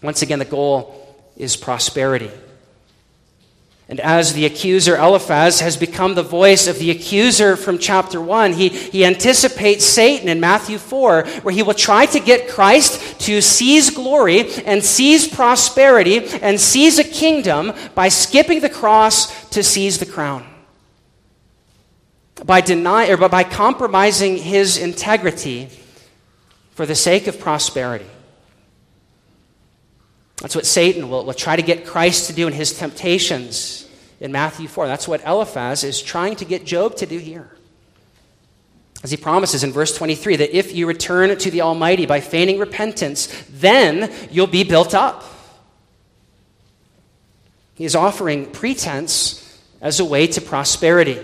Once 0.01 0.21
again, 0.21 0.39
the 0.39 0.45
goal 0.45 0.98
is 1.39 1.55
prosperity. 1.55 2.29
And 3.89 3.99
as 3.99 4.33
the 4.33 4.45
accuser 4.45 4.95
Eliphaz 4.95 5.61
has 5.61 5.75
become 5.75 6.13
the 6.13 6.21
voice 6.21 6.67
of 6.67 6.77
the 6.77 6.91
accuser 6.91 7.55
from 7.55 7.79
chapter 7.79 8.21
1, 8.21 8.53
he, 8.53 8.69
he 8.69 9.03
anticipates 9.03 9.83
Satan 9.83 10.29
in 10.29 10.39
Matthew 10.39 10.77
4, 10.77 11.23
where 11.41 11.53
he 11.53 11.63
will 11.63 11.73
try 11.73 12.05
to 12.05 12.19
get 12.19 12.47
Christ 12.47 13.19
to 13.21 13.41
seize 13.41 13.89
glory 13.89 14.53
and 14.65 14.83
seize 14.83 15.27
prosperity 15.27 16.19
and 16.19 16.59
seize 16.59 16.99
a 16.99 17.03
kingdom 17.03 17.73
by 17.95 18.09
skipping 18.09 18.59
the 18.59 18.69
cross 18.69 19.49
to 19.49 19.63
seize 19.63 19.97
the 19.97 20.05
crown. 20.05 20.45
By, 22.45 22.61
deny, 22.61 23.09
or 23.09 23.17
by 23.17 23.43
compromising 23.43 24.37
his 24.37 24.77
integrity 24.77 25.67
for 26.73 26.85
the 26.85 26.95
sake 26.95 27.25
of 27.25 27.39
prosperity. 27.39 28.05
That's 30.41 30.55
what 30.55 30.65
Satan 30.65 31.09
will, 31.09 31.25
will 31.25 31.33
try 31.33 31.55
to 31.55 31.61
get 31.61 31.85
Christ 31.85 32.27
to 32.27 32.33
do 32.33 32.47
in 32.47 32.53
his 32.53 32.77
temptations 32.77 33.87
in 34.19 34.31
Matthew 34.31 34.67
4. 34.67 34.87
That's 34.87 35.07
what 35.07 35.25
Eliphaz 35.25 35.83
is 35.83 36.01
trying 36.01 36.35
to 36.37 36.45
get 36.45 36.65
Job 36.65 36.95
to 36.97 37.05
do 37.05 37.17
here. 37.17 37.55
As 39.03 39.11
he 39.11 39.17
promises 39.17 39.63
in 39.63 39.71
verse 39.71 39.95
23 39.97 40.37
that 40.37 40.57
if 40.57 40.75
you 40.75 40.85
return 40.85 41.37
to 41.37 41.51
the 41.51 41.61
Almighty 41.61 42.05
by 42.05 42.19
feigning 42.19 42.59
repentance, 42.59 43.27
then 43.49 44.11
you'll 44.29 44.47
be 44.47 44.63
built 44.63 44.93
up. 44.93 45.23
He 47.75 47.85
is 47.85 47.95
offering 47.95 48.51
pretense 48.51 49.57
as 49.79 50.01
a 50.01 50.05
way 50.05 50.27
to 50.27 50.41
prosperity. 50.41 51.17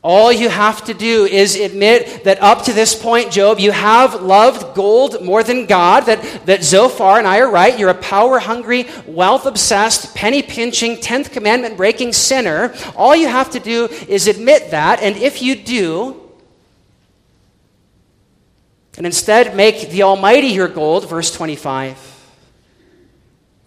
All 0.00 0.32
you 0.32 0.48
have 0.48 0.84
to 0.84 0.94
do 0.94 1.24
is 1.24 1.56
admit 1.56 2.22
that 2.22 2.40
up 2.40 2.64
to 2.64 2.72
this 2.72 2.94
point, 2.94 3.32
Job, 3.32 3.58
you 3.58 3.72
have 3.72 4.22
loved 4.22 4.76
gold 4.76 5.24
more 5.24 5.42
than 5.42 5.66
God, 5.66 6.02
that, 6.02 6.22
that 6.46 6.62
Zophar 6.62 7.18
and 7.18 7.26
I 7.26 7.40
are 7.40 7.50
right. 7.50 7.76
You're 7.76 7.90
a 7.90 7.94
power 7.94 8.38
hungry, 8.38 8.86
wealth 9.06 9.44
obsessed, 9.44 10.14
penny 10.14 10.40
pinching, 10.40 10.98
10th 10.98 11.32
commandment 11.32 11.76
breaking 11.76 12.12
sinner. 12.12 12.72
All 12.94 13.16
you 13.16 13.26
have 13.26 13.50
to 13.50 13.60
do 13.60 13.86
is 14.08 14.28
admit 14.28 14.70
that, 14.70 15.02
and 15.02 15.16
if 15.16 15.42
you 15.42 15.56
do, 15.56 16.20
and 18.96 19.04
instead 19.04 19.56
make 19.56 19.90
the 19.90 20.04
Almighty 20.04 20.48
your 20.48 20.68
gold, 20.68 21.08
verse 21.08 21.32
25, 21.34 22.04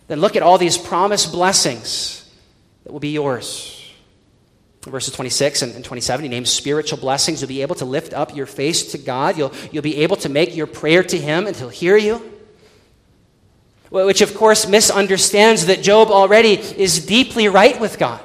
then 0.08 0.22
look 0.22 0.38
at 0.38 0.44
all 0.44 0.58
these 0.58 0.78
promised 0.78 1.34
blessings 1.34 2.30
that 2.84 2.94
will 2.94 3.00
be 3.02 3.10
yours. 3.10 3.81
Verses 4.84 5.14
26 5.14 5.62
and 5.62 5.86
27, 5.86 6.24
he 6.24 6.30
names 6.30 6.50
spiritual 6.50 6.98
blessings. 6.98 7.40
You'll 7.40 7.50
be 7.50 7.62
able 7.62 7.76
to 7.76 7.86
lift 7.86 8.14
up 8.14 8.36
your 8.36 8.48
face 8.48 8.92
to 8.94 8.98
God. 8.98 9.38
You'll, 9.38 9.54
you'll 9.72 9.84
be 9.84 9.98
able 9.98 10.16
to 10.18 10.30
make 10.30 10.56
your 10.56 10.66
prayer 10.66 11.04
to 11.04 11.18
him 11.20 11.46
and 11.46 11.56
he'll 11.56 11.70
hear 11.70 11.98
you. 11.98 12.28
Which, 13.92 14.22
of 14.22 14.34
course, 14.34 14.68
misunderstands 14.68 15.68
that 15.68 15.84
Job 15.84 16.08
already 16.08 16.54
is 16.54 17.06
deeply 17.06 17.48
right 17.48 17.80
with 17.80 18.00
God. 18.00 18.24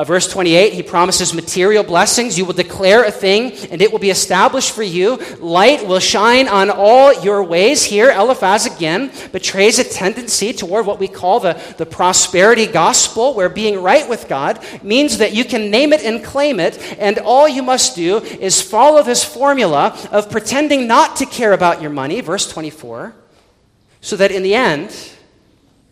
Uh, 0.00 0.04
verse 0.04 0.26
28, 0.32 0.72
he 0.72 0.82
promises 0.82 1.34
material 1.34 1.84
blessings. 1.84 2.38
You 2.38 2.46
will 2.46 2.54
declare 2.54 3.04
a 3.04 3.10
thing, 3.10 3.52
and 3.70 3.82
it 3.82 3.92
will 3.92 3.98
be 3.98 4.08
established 4.08 4.72
for 4.72 4.82
you. 4.82 5.16
Light 5.40 5.86
will 5.86 5.98
shine 5.98 6.48
on 6.48 6.70
all 6.70 7.12
your 7.22 7.42
ways. 7.42 7.84
Here, 7.84 8.10
Eliphaz 8.10 8.64
again 8.64 9.12
betrays 9.30 9.78
a 9.78 9.84
tendency 9.84 10.54
toward 10.54 10.86
what 10.86 10.98
we 10.98 11.06
call 11.06 11.38
the, 11.40 11.52
the 11.76 11.84
prosperity 11.84 12.66
gospel, 12.66 13.34
where 13.34 13.50
being 13.50 13.82
right 13.82 14.08
with 14.08 14.26
God 14.26 14.64
means 14.82 15.18
that 15.18 15.34
you 15.34 15.44
can 15.44 15.70
name 15.70 15.92
it 15.92 16.02
and 16.02 16.24
claim 16.24 16.60
it, 16.60 16.78
and 16.98 17.18
all 17.18 17.46
you 17.46 17.62
must 17.62 17.94
do 17.94 18.20
is 18.20 18.62
follow 18.62 19.02
this 19.02 19.22
formula 19.22 19.94
of 20.10 20.30
pretending 20.30 20.86
not 20.86 21.16
to 21.16 21.26
care 21.26 21.52
about 21.52 21.82
your 21.82 21.90
money, 21.90 22.22
verse 22.22 22.50
24, 22.50 23.14
so 24.00 24.16
that 24.16 24.30
in 24.30 24.42
the 24.42 24.54
end, 24.54 24.96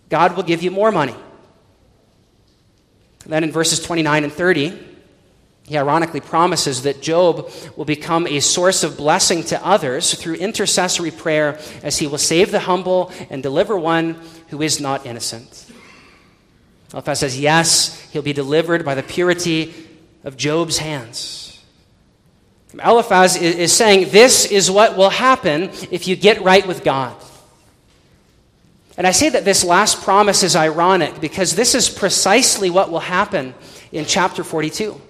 God 0.09 0.35
will 0.35 0.45
give 0.45 0.63
you 0.63 0.71
more 0.71 0.91
money. 0.91 1.15
Then 3.29 3.45
in 3.45 3.53
verses 3.53 3.81
29 3.81 4.25
and 4.25 4.33
30, 4.33 4.87
he 5.65 5.77
ironically 5.77 6.21
promises 6.21 6.83
that 6.83 7.03
Job 7.03 7.51
will 7.77 7.85
become 7.85 8.27
a 8.27 8.41
source 8.41 8.83
of 8.83 8.97
blessing 8.97 9.43
to 9.45 9.65
others 9.65 10.15
through 10.15 10.37
intercessory 10.37 11.11
prayer 11.11 11.61
as 11.83 11.99
he 11.99 12.07
will 12.07 12.19
save 12.19 12.51
the 12.51 12.61
humble 12.61 13.13
and 13.29 13.43
deliver 13.43 13.79
one 13.79 14.17
who 14.49 14.63
is 14.63 14.81
not 14.81 15.05
innocent. 15.05 15.67
Eliphaz 16.95 17.21
says, 17.21 17.39
yes, 17.39 18.01
he'll 18.13 18.23
be 18.23 18.33
delivered 18.33 18.83
by 18.83 18.95
the 18.95 19.03
purity 19.03 19.75
of 20.25 20.39
Job's 20.39 20.79
hands. 20.79 21.63
Eliphaz 22.83 23.37
is 23.37 23.73
saying, 23.73 24.09
this 24.11 24.51
is 24.51 24.71
what 24.71 24.97
will 24.97 25.11
happen 25.11 25.65
if 25.91 26.09
you 26.09 26.17
get 26.17 26.41
right 26.41 26.67
with 26.67 26.83
God. 26.83 27.15
And 28.99 29.07
I 29.07 29.13
say 29.13 29.29
that 29.29 29.45
this 29.45 29.63
last 29.63 30.03
promise 30.03 30.43
is 30.43 30.57
ironic 30.57 31.21
because 31.21 31.55
this 31.55 31.77
is 31.77 31.89
precisely 31.89 32.69
what 32.69 32.91
will 32.91 32.99
happen 32.99 33.55
in 33.93 34.05
chapter 34.05 34.43
42. 34.43 35.01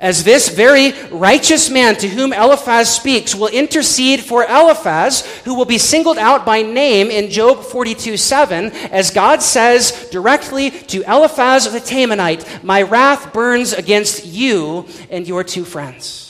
As 0.00 0.24
this 0.24 0.48
very 0.48 0.92
righteous 1.10 1.68
man 1.68 1.94
to 1.96 2.08
whom 2.08 2.32
Eliphaz 2.32 2.88
speaks 2.88 3.34
will 3.34 3.48
intercede 3.48 4.20
for 4.20 4.44
Eliphaz, 4.44 5.26
who 5.44 5.54
will 5.54 5.66
be 5.66 5.76
singled 5.76 6.16
out 6.16 6.46
by 6.46 6.62
name 6.62 7.10
in 7.10 7.30
Job 7.30 7.62
42 7.62 8.16
7, 8.16 8.72
as 8.90 9.10
God 9.10 9.42
says 9.42 10.08
directly 10.10 10.70
to 10.70 11.02
Eliphaz 11.02 11.70
the 11.70 11.80
Temanite, 11.80 12.64
My 12.64 12.80
wrath 12.80 13.34
burns 13.34 13.74
against 13.74 14.24
you 14.24 14.86
and 15.10 15.28
your 15.28 15.44
two 15.44 15.66
friends. 15.66 16.23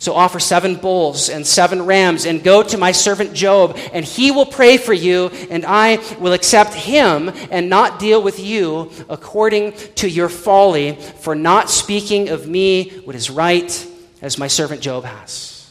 So 0.00 0.14
offer 0.14 0.40
seven 0.40 0.76
bulls 0.76 1.28
and 1.28 1.46
seven 1.46 1.84
rams 1.84 2.24
and 2.24 2.42
go 2.42 2.62
to 2.62 2.78
my 2.78 2.90
servant 2.90 3.34
Job, 3.34 3.78
and 3.92 4.02
he 4.02 4.30
will 4.30 4.46
pray 4.46 4.78
for 4.78 4.94
you, 4.94 5.26
and 5.50 5.62
I 5.66 5.96
will 6.18 6.32
accept 6.32 6.72
him 6.72 7.30
and 7.50 7.68
not 7.68 7.98
deal 7.98 8.22
with 8.22 8.40
you 8.40 8.90
according 9.10 9.72
to 9.96 10.08
your 10.08 10.30
folly 10.30 10.94
for 10.94 11.34
not 11.34 11.68
speaking 11.68 12.30
of 12.30 12.48
me 12.48 12.88
what 13.04 13.14
is 13.14 13.28
right 13.28 13.86
as 14.22 14.38
my 14.38 14.46
servant 14.46 14.80
Job 14.80 15.04
has. 15.04 15.70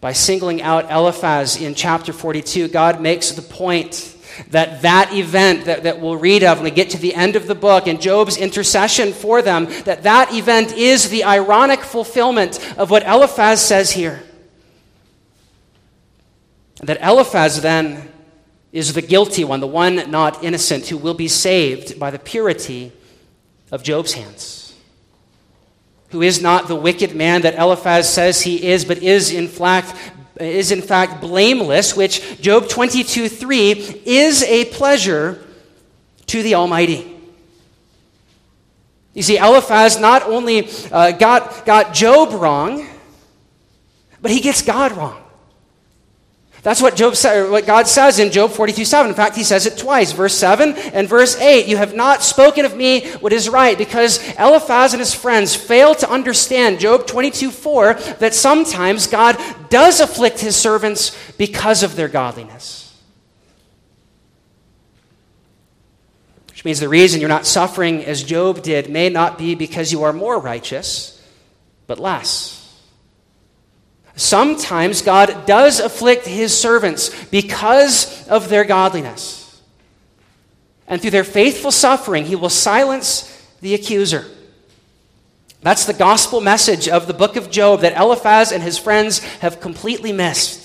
By 0.00 0.12
singling 0.12 0.62
out 0.62 0.92
Eliphaz 0.92 1.60
in 1.60 1.74
chapter 1.74 2.12
42, 2.12 2.68
God 2.68 3.00
makes 3.00 3.32
the 3.32 3.42
point 3.42 4.13
that 4.50 4.82
that 4.82 5.12
event 5.12 5.64
that, 5.66 5.82
that 5.84 6.00
we'll 6.00 6.16
read 6.16 6.42
of 6.42 6.58
when 6.58 6.64
we 6.64 6.70
get 6.70 6.90
to 6.90 6.98
the 6.98 7.14
end 7.14 7.36
of 7.36 7.46
the 7.46 7.54
book 7.54 7.86
and 7.86 8.00
Job's 8.00 8.36
intercession 8.36 9.12
for 9.12 9.42
them, 9.42 9.66
that 9.84 10.02
that 10.02 10.32
event 10.32 10.72
is 10.72 11.08
the 11.08 11.24
ironic 11.24 11.80
fulfillment 11.80 12.58
of 12.76 12.90
what 12.90 13.02
Eliphaz 13.04 13.64
says 13.64 13.92
here. 13.92 14.22
That 16.82 17.00
Eliphaz 17.00 17.62
then 17.62 18.10
is 18.72 18.92
the 18.92 19.02
guilty 19.02 19.44
one, 19.44 19.60
the 19.60 19.66
one 19.66 20.10
not 20.10 20.42
innocent, 20.42 20.88
who 20.88 20.98
will 20.98 21.14
be 21.14 21.28
saved 21.28 21.98
by 21.98 22.10
the 22.10 22.18
purity 22.18 22.92
of 23.70 23.82
Job's 23.82 24.14
hands. 24.14 24.74
Who 26.10 26.22
is 26.22 26.42
not 26.42 26.68
the 26.68 26.76
wicked 26.76 27.14
man 27.14 27.42
that 27.42 27.54
Eliphaz 27.54 28.12
says 28.12 28.42
he 28.42 28.66
is, 28.66 28.84
but 28.84 28.98
is 28.98 29.32
in 29.32 29.48
fact 29.48 29.94
is 30.40 30.70
in 30.70 30.82
fact 30.82 31.20
blameless, 31.20 31.96
which 31.96 32.40
Job 32.40 32.68
22 32.68 33.28
3 33.28 33.70
is 34.04 34.42
a 34.42 34.64
pleasure 34.66 35.44
to 36.26 36.42
the 36.42 36.54
Almighty. 36.54 37.10
You 39.14 39.22
see, 39.22 39.38
Eliphaz 39.38 39.98
not 40.00 40.24
only 40.24 40.68
uh, 40.90 41.12
got, 41.12 41.64
got 41.64 41.94
Job 41.94 42.32
wrong, 42.32 42.86
but 44.20 44.30
he 44.30 44.40
gets 44.40 44.62
God 44.62 44.92
wrong. 44.92 45.23
That's 46.64 46.80
what 46.80 46.96
Job 46.96 47.14
sa- 47.14 47.50
what 47.50 47.66
God 47.66 47.86
says 47.86 48.18
in 48.18 48.32
Job 48.32 48.50
42 48.50 48.86
7. 48.86 49.10
In 49.10 49.14
fact, 49.14 49.36
he 49.36 49.44
says 49.44 49.66
it 49.66 49.76
twice, 49.76 50.12
verse 50.12 50.34
7 50.34 50.72
and 50.72 51.06
verse 51.06 51.36
8. 51.36 51.66
You 51.66 51.76
have 51.76 51.94
not 51.94 52.22
spoken 52.22 52.64
of 52.64 52.74
me 52.74 53.06
what 53.20 53.34
is 53.34 53.50
right, 53.50 53.76
because 53.76 54.18
Eliphaz 54.38 54.94
and 54.94 55.00
his 55.00 55.14
friends 55.14 55.54
fail 55.54 55.94
to 55.96 56.10
understand, 56.10 56.80
Job 56.80 57.06
22 57.06 57.50
4, 57.50 57.94
that 58.18 58.32
sometimes 58.32 59.06
God 59.06 59.38
does 59.68 60.00
afflict 60.00 60.40
his 60.40 60.56
servants 60.56 61.14
because 61.36 61.82
of 61.82 61.96
their 61.96 62.08
godliness. 62.08 62.98
Which 66.48 66.64
means 66.64 66.80
the 66.80 66.88
reason 66.88 67.20
you're 67.20 67.28
not 67.28 67.44
suffering 67.44 68.02
as 68.06 68.22
Job 68.22 68.62
did 68.62 68.88
may 68.88 69.10
not 69.10 69.36
be 69.36 69.54
because 69.54 69.92
you 69.92 70.04
are 70.04 70.14
more 70.14 70.38
righteous, 70.40 71.22
but 71.86 71.98
less. 71.98 72.63
Sometimes 74.16 75.02
God 75.02 75.46
does 75.46 75.80
afflict 75.80 76.26
his 76.26 76.56
servants 76.56 77.24
because 77.26 78.28
of 78.28 78.48
their 78.48 78.64
godliness. 78.64 79.62
And 80.86 81.00
through 81.00 81.10
their 81.10 81.24
faithful 81.24 81.72
suffering, 81.72 82.24
he 82.24 82.36
will 82.36 82.50
silence 82.50 83.30
the 83.60 83.74
accuser. 83.74 84.26
That's 85.62 85.86
the 85.86 85.94
gospel 85.94 86.40
message 86.40 86.88
of 86.88 87.06
the 87.06 87.14
book 87.14 87.36
of 87.36 87.50
Job 87.50 87.80
that 87.80 87.96
Eliphaz 87.98 88.52
and 88.52 88.62
his 88.62 88.78
friends 88.78 89.20
have 89.38 89.60
completely 89.60 90.12
missed. 90.12 90.60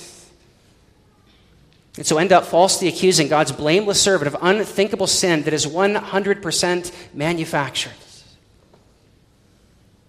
And 1.95 2.05
so 2.05 2.17
end 2.17 2.31
up 2.31 2.45
falsely 2.45 2.87
accusing 2.87 3.29
God's 3.29 3.51
blameless 3.51 4.01
servant 4.01 4.33
of 4.33 4.41
unthinkable 4.41 5.07
sin 5.07 5.43
that 5.43 5.53
is 5.53 5.65
100% 5.65 6.91
manufactured. 7.13 7.93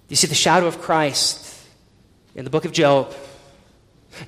you 0.08 0.16
see 0.16 0.26
the 0.26 0.34
shadow 0.34 0.66
of 0.66 0.80
Christ 0.80 1.56
in 2.34 2.44
the 2.44 2.50
book 2.50 2.64
of 2.64 2.72
Job? 2.72 3.14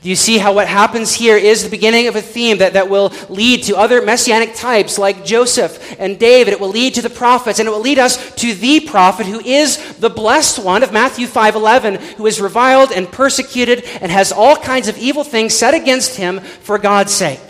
Do 0.01 0.09
you 0.09 0.17
see 0.17 0.39
how 0.39 0.55
what 0.55 0.69
happens 0.69 1.13
here 1.13 1.37
is 1.37 1.63
the 1.63 1.71
beginning 1.71 2.09
of 2.09 2.17
a 2.17 2.23
theme 2.23 2.59
that, 2.59 2.73
that 2.73 2.89
will 2.89 3.13
lead 3.29 3.65
to 3.65 3.77
other 3.77 4.01
messianic 4.01 4.55
types 4.55 4.99
like 4.99 5.25
Joseph 5.25 5.95
and 5.99 6.19
David? 6.19 6.55
It 6.55 6.61
will 6.61 6.71
lead 6.71 6.95
to 6.95 7.03
the 7.03 7.11
prophets, 7.11 7.59
and 7.59 7.69
it 7.69 7.73
will 7.73 7.81
lead 7.81 7.99
us 7.99 8.35
to 8.37 8.55
the 8.55 8.81
prophet 8.81 9.27
who 9.27 9.41
is 9.41 9.99
the 9.99 10.09
blessed 10.09 10.65
one 10.65 10.83
of 10.83 10.93
Matthew 10.93 11.27
5.11, 11.27 12.01
who 12.15 12.27
is 12.27 12.41
reviled 12.41 12.91
and 12.91 13.11
persecuted 13.11 13.85
and 14.01 14.11
has 14.11 14.33
all 14.33 14.57
kinds 14.57 14.89
of 14.89 14.97
evil 14.97 15.25
things 15.25 15.55
said 15.55 15.75
against 15.75 16.17
him 16.17 16.41
for 16.41 16.79
God's 16.79 17.13
sake. 17.13 17.41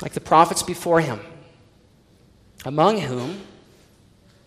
Like 0.00 0.12
the 0.12 0.20
prophets 0.20 0.62
before 0.62 1.00
him, 1.00 1.20
among 2.64 3.00
whom 3.00 3.40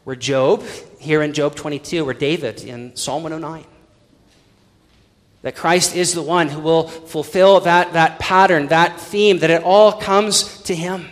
were 0.06 0.15
Job, 0.15 0.63
here 1.00 1.21
in 1.21 1.34
Job 1.34 1.56
22, 1.56 2.08
or 2.08 2.13
David 2.13 2.63
in 2.63 2.95
Psalm 2.95 3.24
109 3.24 3.65
that 5.45 5.55
Christ 5.55 5.95
is 5.95 6.15
the 6.15 6.23
one 6.23 6.49
who 6.49 6.60
will 6.60 6.88
fulfill 6.88 7.60
that, 7.60 7.93
that 7.93 8.17
pattern, 8.17 8.69
that 8.69 8.99
theme, 8.99 9.38
that 9.39 9.51
it 9.51 9.62
all 9.62 9.91
comes 9.91 10.63
to 10.63 10.73
Him. 10.73 11.05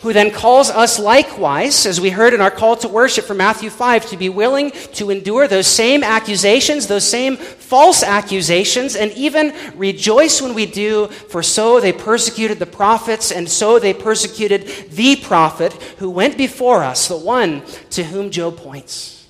Who 0.00 0.12
then 0.12 0.32
calls 0.32 0.68
us 0.68 0.98
likewise, 0.98 1.86
as 1.86 2.00
we 2.00 2.10
heard 2.10 2.34
in 2.34 2.40
our 2.40 2.50
call 2.50 2.74
to 2.78 2.88
worship 2.88 3.24
from 3.24 3.36
Matthew 3.36 3.70
5, 3.70 4.06
to 4.06 4.16
be 4.16 4.28
willing 4.28 4.72
to 4.94 5.10
endure 5.10 5.46
those 5.46 5.68
same 5.68 6.02
accusations, 6.02 6.88
those 6.88 7.08
same 7.08 7.36
false 7.36 8.02
accusations, 8.02 8.96
and 8.96 9.12
even 9.12 9.54
rejoice 9.76 10.42
when 10.42 10.52
we 10.52 10.66
do, 10.66 11.06
for 11.06 11.40
so 11.40 11.78
they 11.78 11.92
persecuted 11.92 12.58
the 12.58 12.66
prophets, 12.66 13.30
and 13.30 13.48
so 13.48 13.78
they 13.78 13.94
persecuted 13.94 14.66
the 14.90 15.14
prophet 15.14 15.72
who 15.98 16.10
went 16.10 16.36
before 16.36 16.82
us, 16.82 17.06
the 17.06 17.16
one 17.16 17.62
to 17.90 18.02
whom 18.02 18.32
Job 18.32 18.56
points 18.56 19.21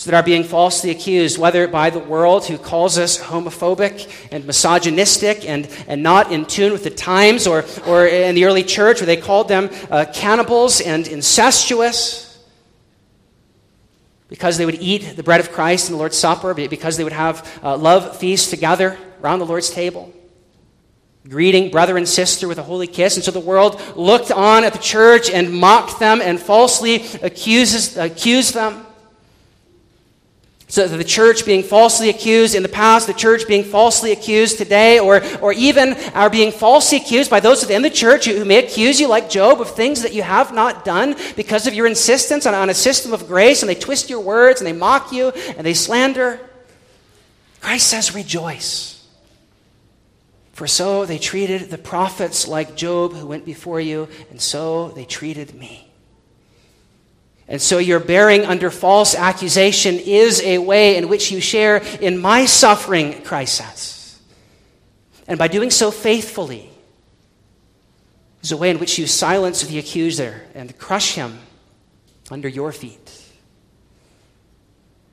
so 0.00 0.10
that 0.10 0.16
are 0.16 0.22
being 0.22 0.44
falsely 0.44 0.88
accused, 0.88 1.36
whether 1.36 1.68
by 1.68 1.90
the 1.90 1.98
world 1.98 2.46
who 2.46 2.56
calls 2.56 2.96
us 2.96 3.18
homophobic 3.18 4.10
and 4.32 4.46
misogynistic 4.46 5.46
and, 5.46 5.68
and 5.86 6.02
not 6.02 6.32
in 6.32 6.46
tune 6.46 6.72
with 6.72 6.84
the 6.84 6.90
times, 6.90 7.46
or, 7.46 7.66
or 7.86 8.06
in 8.06 8.34
the 8.34 8.46
early 8.46 8.64
church 8.64 9.00
where 9.00 9.06
they 9.06 9.18
called 9.18 9.46
them 9.48 9.68
uh, 9.90 10.06
cannibals 10.10 10.80
and 10.80 11.06
incestuous, 11.06 12.42
because 14.28 14.56
they 14.56 14.64
would 14.64 14.80
eat 14.80 15.16
the 15.16 15.22
bread 15.22 15.38
of 15.38 15.52
Christ 15.52 15.90
in 15.90 15.92
the 15.92 15.98
Lord's 15.98 16.16
Supper, 16.16 16.54
because 16.54 16.96
they 16.96 17.04
would 17.04 17.12
have 17.12 17.60
uh, 17.62 17.76
love 17.76 18.16
feasts 18.16 18.48
together 18.48 18.96
around 19.22 19.40
the 19.40 19.44
Lord's 19.44 19.68
table, 19.68 20.10
greeting 21.28 21.70
brother 21.70 21.98
and 21.98 22.08
sister 22.08 22.48
with 22.48 22.56
a 22.56 22.62
holy 22.62 22.86
kiss. 22.86 23.16
And 23.16 23.24
so 23.24 23.32
the 23.32 23.38
world 23.38 23.78
looked 23.96 24.30
on 24.30 24.64
at 24.64 24.72
the 24.72 24.78
church 24.78 25.28
and 25.28 25.52
mocked 25.52 26.00
them 26.00 26.22
and 26.22 26.40
falsely 26.40 27.04
accuses, 27.20 27.98
accused 27.98 28.54
them. 28.54 28.86
So 30.70 30.86
the 30.86 31.02
church 31.02 31.44
being 31.44 31.64
falsely 31.64 32.10
accused 32.10 32.54
in 32.54 32.62
the 32.62 32.68
past, 32.68 33.08
the 33.08 33.12
church 33.12 33.48
being 33.48 33.64
falsely 33.64 34.12
accused 34.12 34.56
today, 34.56 35.00
or, 35.00 35.20
or 35.40 35.52
even 35.52 35.94
are 36.14 36.30
being 36.30 36.52
falsely 36.52 36.98
accused 36.98 37.28
by 37.28 37.40
those 37.40 37.62
within 37.62 37.82
the 37.82 37.90
church 37.90 38.26
who, 38.26 38.36
who 38.36 38.44
may 38.44 38.64
accuse 38.64 39.00
you, 39.00 39.08
like 39.08 39.28
Job, 39.28 39.60
of 39.60 39.74
things 39.74 40.02
that 40.02 40.14
you 40.14 40.22
have 40.22 40.54
not 40.54 40.84
done 40.84 41.16
because 41.34 41.66
of 41.66 41.74
your 41.74 41.88
insistence 41.88 42.46
on, 42.46 42.54
on 42.54 42.70
a 42.70 42.74
system 42.74 43.12
of 43.12 43.26
grace, 43.26 43.62
and 43.62 43.68
they 43.68 43.74
twist 43.74 44.08
your 44.08 44.20
words, 44.20 44.60
and 44.60 44.66
they 44.66 44.72
mock 44.72 45.10
you, 45.10 45.30
and 45.30 45.66
they 45.66 45.74
slander. 45.74 46.38
Christ 47.60 47.88
says, 47.88 48.14
rejoice. 48.14 49.04
For 50.52 50.68
so 50.68 51.04
they 51.04 51.18
treated 51.18 51.70
the 51.70 51.78
prophets 51.78 52.46
like 52.46 52.76
Job 52.76 53.14
who 53.14 53.26
went 53.26 53.44
before 53.44 53.80
you, 53.80 54.08
and 54.30 54.40
so 54.40 54.90
they 54.90 55.04
treated 55.04 55.52
me. 55.52 55.89
And 57.50 57.60
so 57.60 57.78
your 57.78 57.98
bearing 57.98 58.46
under 58.46 58.70
false 58.70 59.16
accusation 59.16 59.98
is 59.98 60.40
a 60.42 60.58
way 60.58 60.96
in 60.96 61.08
which 61.08 61.32
you 61.32 61.40
share 61.40 61.78
in 62.00 62.16
my 62.16 62.46
suffering, 62.46 63.22
Christ 63.22 63.56
says. 63.56 64.20
And 65.26 65.36
by 65.36 65.48
doing 65.48 65.70
so 65.70 65.90
faithfully, 65.90 66.70
is 68.40 68.52
a 68.52 68.56
way 68.56 68.70
in 68.70 68.78
which 68.78 68.98
you 68.98 69.06
silence 69.08 69.62
the 69.62 69.80
accuser 69.80 70.42
and 70.54 70.78
crush 70.78 71.14
him 71.14 71.40
under 72.30 72.48
your 72.48 72.70
feet. 72.70 73.19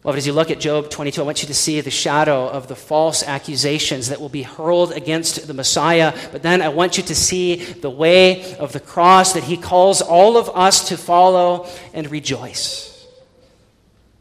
Well, 0.07 0.15
as 0.15 0.25
you 0.25 0.31
look 0.31 0.51
at 0.51 0.61
Job 0.61 0.89
22, 0.89 1.21
I 1.21 1.25
want 1.25 1.41
you 1.41 1.49
to 1.49 1.53
see 1.53 1.81
the 1.81 1.91
shadow 1.91 2.47
of 2.47 2.69
the 2.69 2.77
false 2.77 3.23
accusations 3.23 4.07
that 4.07 4.21
will 4.21 4.29
be 4.29 4.41
hurled 4.41 4.93
against 4.93 5.45
the 5.47 5.53
Messiah. 5.53 6.17
But 6.31 6.43
then 6.43 6.61
I 6.61 6.69
want 6.69 6.95
you 6.95 7.03
to 7.03 7.13
see 7.13 7.55
the 7.55 7.89
way 7.89 8.55
of 8.55 8.71
the 8.71 8.79
cross 8.79 9.33
that 9.33 9.43
he 9.43 9.57
calls 9.57 10.01
all 10.01 10.37
of 10.37 10.49
us 10.55 10.87
to 10.87 10.97
follow 10.97 11.67
and 11.93 12.09
rejoice. 12.09 13.05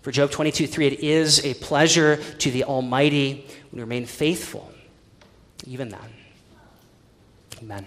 For 0.02 0.10
Job 0.10 0.32
22 0.32 0.66
3, 0.66 0.86
it 0.88 1.04
is 1.04 1.44
a 1.44 1.54
pleasure 1.54 2.16
to 2.16 2.50
the 2.50 2.64
Almighty 2.64 3.46
when 3.70 3.78
we 3.78 3.80
remain 3.82 4.06
faithful, 4.06 4.68
even 5.68 5.90
then. 5.90 6.00
Amen. 7.62 7.86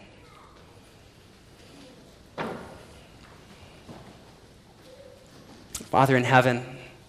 Father 5.92 6.16
in 6.16 6.24
heaven, 6.24 6.64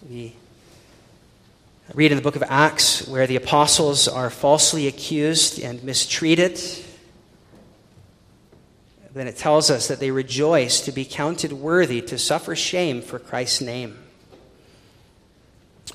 we 0.08 0.34
read 1.94 2.12
in 2.12 2.16
the 2.16 2.22
book 2.22 2.36
of 2.36 2.44
Acts 2.48 3.08
where 3.08 3.26
the 3.26 3.36
apostles 3.36 4.06
are 4.06 4.30
falsely 4.30 4.86
accused 4.86 5.60
and 5.60 5.82
mistreated. 5.82 6.60
Then 9.12 9.26
it 9.26 9.36
tells 9.36 9.70
us 9.70 9.88
that 9.88 9.98
they 9.98 10.12
rejoice 10.12 10.82
to 10.82 10.92
be 10.92 11.04
counted 11.04 11.52
worthy 11.52 12.00
to 12.02 12.16
suffer 12.16 12.54
shame 12.54 13.02
for 13.02 13.18
Christ's 13.18 13.60
name. 13.60 13.98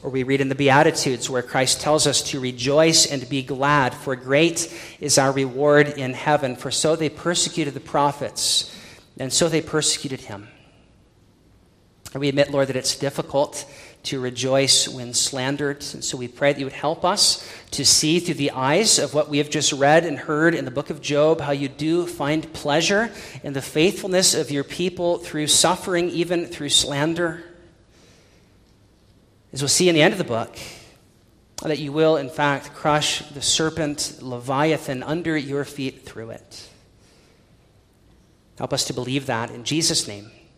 Or 0.03 0.09
we 0.09 0.23
read 0.23 0.41
in 0.41 0.49
the 0.49 0.55
Beatitudes 0.55 1.29
where 1.29 1.41
Christ 1.41 1.79
tells 1.79 2.05
us 2.05 2.21
to 2.31 2.41
rejoice 2.41 3.05
and 3.05 3.27
be 3.29 3.41
glad, 3.41 3.93
for 3.93 4.17
great 4.17 4.71
is 4.99 5.17
our 5.17 5.31
reward 5.31 5.87
in 5.87 6.13
heaven. 6.13 6.57
For 6.57 6.71
so 6.71 6.97
they 6.97 7.09
persecuted 7.09 7.73
the 7.73 7.79
prophets, 7.79 8.75
and 9.17 9.31
so 9.31 9.47
they 9.47 9.61
persecuted 9.61 10.21
him. 10.21 10.49
And 12.11 12.19
we 12.19 12.27
admit, 12.27 12.51
Lord, 12.51 12.67
that 12.67 12.75
it's 12.75 12.97
difficult 12.97 13.65
to 14.05 14.19
rejoice 14.19 14.87
when 14.87 15.13
slandered. 15.13 15.77
And 15.93 16.03
so 16.03 16.17
we 16.17 16.27
pray 16.27 16.53
that 16.53 16.59
you 16.59 16.65
would 16.65 16.73
help 16.73 17.03
us 17.03 17.47
to 17.71 17.85
see 17.85 18.19
through 18.19 18.35
the 18.35 18.51
eyes 18.51 18.99
of 18.99 19.13
what 19.13 19.29
we 19.29 19.39
have 19.39 19.49
just 19.49 19.73
read 19.73 20.05
and 20.05 20.17
heard 20.17 20.55
in 20.55 20.65
the 20.65 20.71
book 20.71 20.89
of 20.89 21.01
Job 21.01 21.41
how 21.41 21.51
you 21.51 21.67
do 21.67 22.05
find 22.05 22.51
pleasure 22.53 23.11
in 23.43 23.53
the 23.53 23.61
faithfulness 23.61 24.33
of 24.33 24.51
your 24.51 24.63
people 24.63 25.17
through 25.17 25.47
suffering, 25.47 26.09
even 26.09 26.45
through 26.45 26.69
slander. 26.69 27.43
As 29.51 29.61
we'll 29.61 29.69
see 29.69 29.89
in 29.89 29.95
the 29.95 30.01
end 30.01 30.13
of 30.13 30.17
the 30.17 30.23
book, 30.23 30.57
that 31.61 31.79
you 31.79 31.91
will, 31.91 32.17
in 32.17 32.29
fact, 32.29 32.73
crush 32.73 33.19
the 33.29 33.41
serpent 33.41 34.19
Leviathan 34.21 35.01
under 35.03 35.37
your 35.37 35.63
feet 35.63 36.03
through 36.03 36.31
it. 36.31 36.69
Help 38.57 38.73
us 38.73 38.85
to 38.85 38.93
believe 38.93 39.25
that 39.25 39.51
in 39.51 39.63
Jesus' 39.63 40.07
name. 40.07 40.31